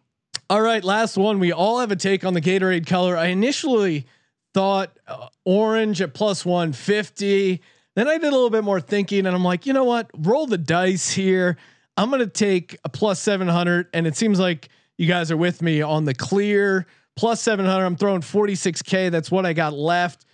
[0.50, 1.38] All right, last one.
[1.38, 3.16] We all have a take on the Gatorade color.
[3.16, 4.04] I initially
[4.52, 7.62] thought uh, orange at plus 150.
[7.94, 10.10] Then I did a little bit more thinking, and I'm like, you know what?
[10.12, 11.56] Roll the dice here.
[11.96, 15.82] I'm gonna take a plus 700, and it seems like you guys are with me
[15.82, 17.86] on the clear plus 700.
[17.86, 19.12] I'm throwing 46k.
[19.12, 20.24] That's what I got left.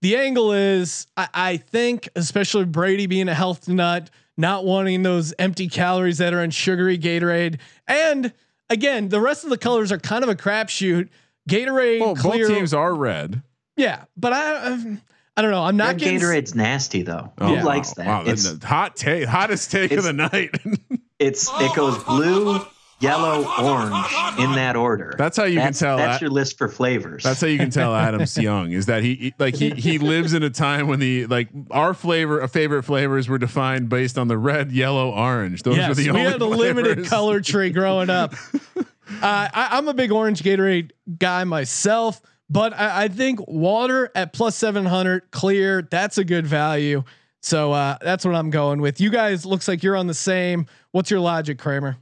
[0.00, 4.08] The angle is, I, I think, especially Brady being a health nut,
[4.38, 8.32] not wanting those empty calories that are in sugary Gatorade, and
[8.70, 11.08] again, the rest of the colors are kind of a crapshoot.
[11.48, 13.42] Gatorade, Well, clear, both teams are red.
[13.76, 15.00] yeah, but I, um,
[15.36, 15.62] I don't know.
[15.62, 17.32] I'm not Red getting Gatorade's nasty though.
[17.38, 17.62] Oh, Who Yeah.
[17.64, 18.06] likes that?
[18.06, 20.50] Wow, it's that's hot take, hottest take of the night.
[21.20, 22.60] it's it goes blue,
[23.00, 24.06] yellow, orange
[24.38, 25.14] in that order.
[25.18, 27.22] That's how you can tell That's your list for flavors.
[27.22, 30.34] That's how you can tell Adam's young is that he he- like he he lives
[30.34, 34.28] in a time when the like our flavor uh, favorite flavors were defined based on
[34.28, 35.62] the red, yellow, orange.
[35.62, 38.34] Those yes, were the we only We had a limited color tree growing up.
[38.76, 38.82] uh,
[39.22, 44.56] I, I'm a big orange Gatorade guy myself, but I, I think water at plus
[44.56, 47.04] 700 clear, that's a good value.
[47.40, 49.00] So uh, that's what I'm going with.
[49.00, 50.66] You guys looks like you're on the same.
[50.90, 51.96] What's your logic, Kramer?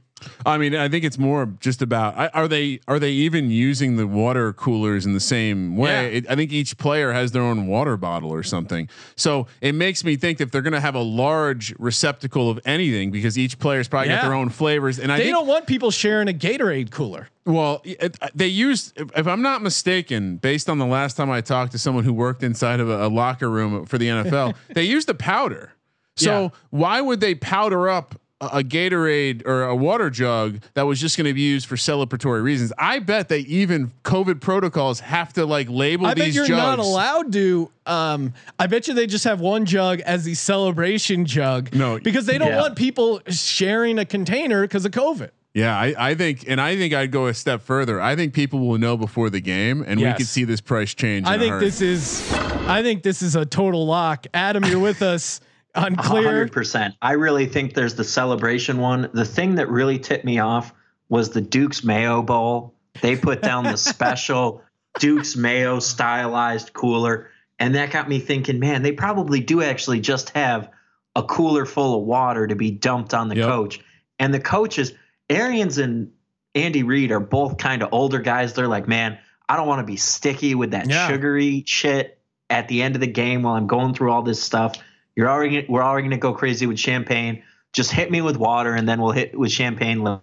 [0.45, 3.97] I mean, I think it's more just about I- are they are they even using
[3.97, 5.89] the water coolers in the same way?
[6.11, 6.17] Yeah.
[6.17, 8.89] It, I think each player has their own water bottle or something.
[9.15, 13.11] So it makes me think if they're going to have a large receptacle of anything
[13.11, 14.17] because each player's probably Yeah.
[14.17, 17.29] got their own flavors, and I They don't want people sharing a Gatorade cooler.
[17.45, 21.41] Well, it, they used, if, if I'm not mistaken, based on the last time I
[21.41, 24.83] talked to someone who worked inside of a, a locker room for the NFL, they
[24.83, 25.71] used the powder.
[26.15, 26.49] So Yeah.
[26.71, 28.15] why would they powder up
[28.51, 32.43] a, Gatorade or a water jug that was just going to be used for celebratory
[32.43, 32.71] reasons?
[32.77, 36.11] I bet they even COVID protocols have to like label these.
[36.11, 36.57] I bet you're jugs.
[36.57, 37.71] not allowed to.
[37.85, 41.73] Um, I bet you they just have one jug as the celebration jug.
[41.73, 42.61] No, because they don't yeah.
[42.61, 45.29] want people sharing a container because of COVID.
[45.55, 48.01] Yeah, I, I think, and I think I'd go a step further.
[48.01, 50.17] I think people will know before the game, and we Yes.
[50.17, 51.25] could see this price change.
[51.27, 52.29] I think this is,
[52.67, 54.27] I think this is a total lock.
[54.33, 55.39] Adam, you're with us
[55.75, 56.23] on clear.
[56.23, 56.95] hundred percent.
[57.01, 59.09] I really think there's the celebration one.
[59.13, 60.73] The thing that really tipped me off
[61.09, 62.73] was the Duke's Mayo Bowl.
[63.01, 64.61] They put down the special
[64.99, 67.29] Duke's Mayo stylized cooler,
[67.59, 68.59] and that got me thinking.
[68.59, 70.69] Man, they probably do actually just have
[71.15, 73.47] a cooler full of water to be dumped on the Yep.
[73.47, 73.79] coach,
[74.19, 74.93] and the coaches,
[75.29, 76.11] Arians and
[76.53, 78.53] Andy Reid, are both kind of older guys.
[78.53, 81.07] They're like, man, I don't want to be sticky with that Yeah.
[81.07, 82.17] sugary shit
[82.49, 84.75] at the end of the game while I'm going through all this stuff.
[85.15, 87.43] You're already we're already going to go crazy with champagne.
[87.73, 90.19] Just hit me with water, and then we'll hit with champagne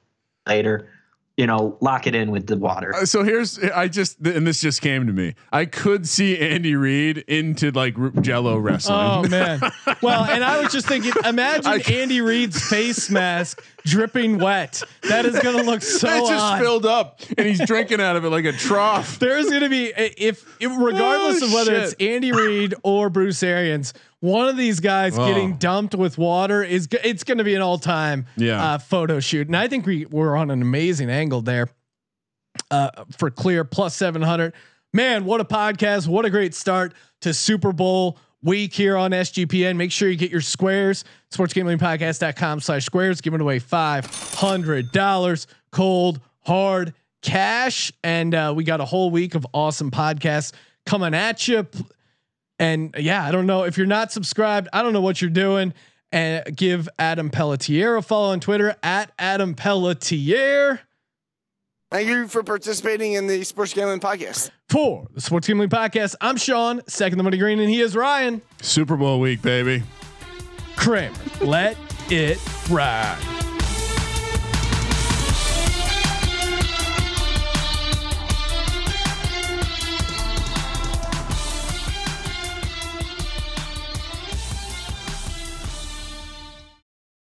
[0.47, 0.89] later.
[1.39, 2.95] You know, lock it in with the water.
[2.95, 5.35] Uh, so here's I just and this just came to me.
[5.51, 8.99] I could see Andy Reid into like Jello wrestling.
[9.01, 9.61] Oh man.
[10.03, 14.83] Well, and I was just thinking, imagine I- Andy Reid's face mask dripping wet.
[15.09, 16.61] That is going to look so it's just odd.
[16.61, 19.19] filled up, and he's drinking out of it like a trough.
[19.21, 21.83] There's going to be if, if regardless Oh, of whether shit.
[21.85, 25.27] it's Andy Reid or Bruce Arians, one of these guys Oh.
[25.27, 28.63] getting dumped with water is it's going to be an all time Yeah.
[28.75, 29.49] uh, photo shoot.
[29.49, 31.69] And I think we we're on an amazing angle there
[32.71, 34.53] uh, for clear plus 700.
[34.93, 36.07] Man, what a podcast.
[36.07, 39.77] What a great start to Super Bowl week here on SGPN.
[39.77, 41.05] Make sure you get your squares,
[41.35, 47.93] sportsgamblingpodcast.com slash squares, giving away $500 cold, hard cash.
[48.05, 50.53] And uh, we got a whole week of awesome podcasts
[50.87, 51.67] coming at you.
[52.63, 54.69] And yeah, I don't know if you're not subscribed.
[54.73, 55.75] I don't know what you're doing.
[56.13, 60.81] And give Adam Pelletier a follow on Twitter at Adam Pelletier
[61.93, 64.51] Thank you for participating in the Sports Gambling Podcast.
[64.71, 66.15] for the Sports Gambling Podcast.
[66.23, 69.83] I'm Sean, second the money green, and he is Ryan Super Bowl week, baby.
[70.75, 71.15] Kramer.
[71.43, 71.77] Let
[72.09, 72.39] it
[72.71, 73.42] ride.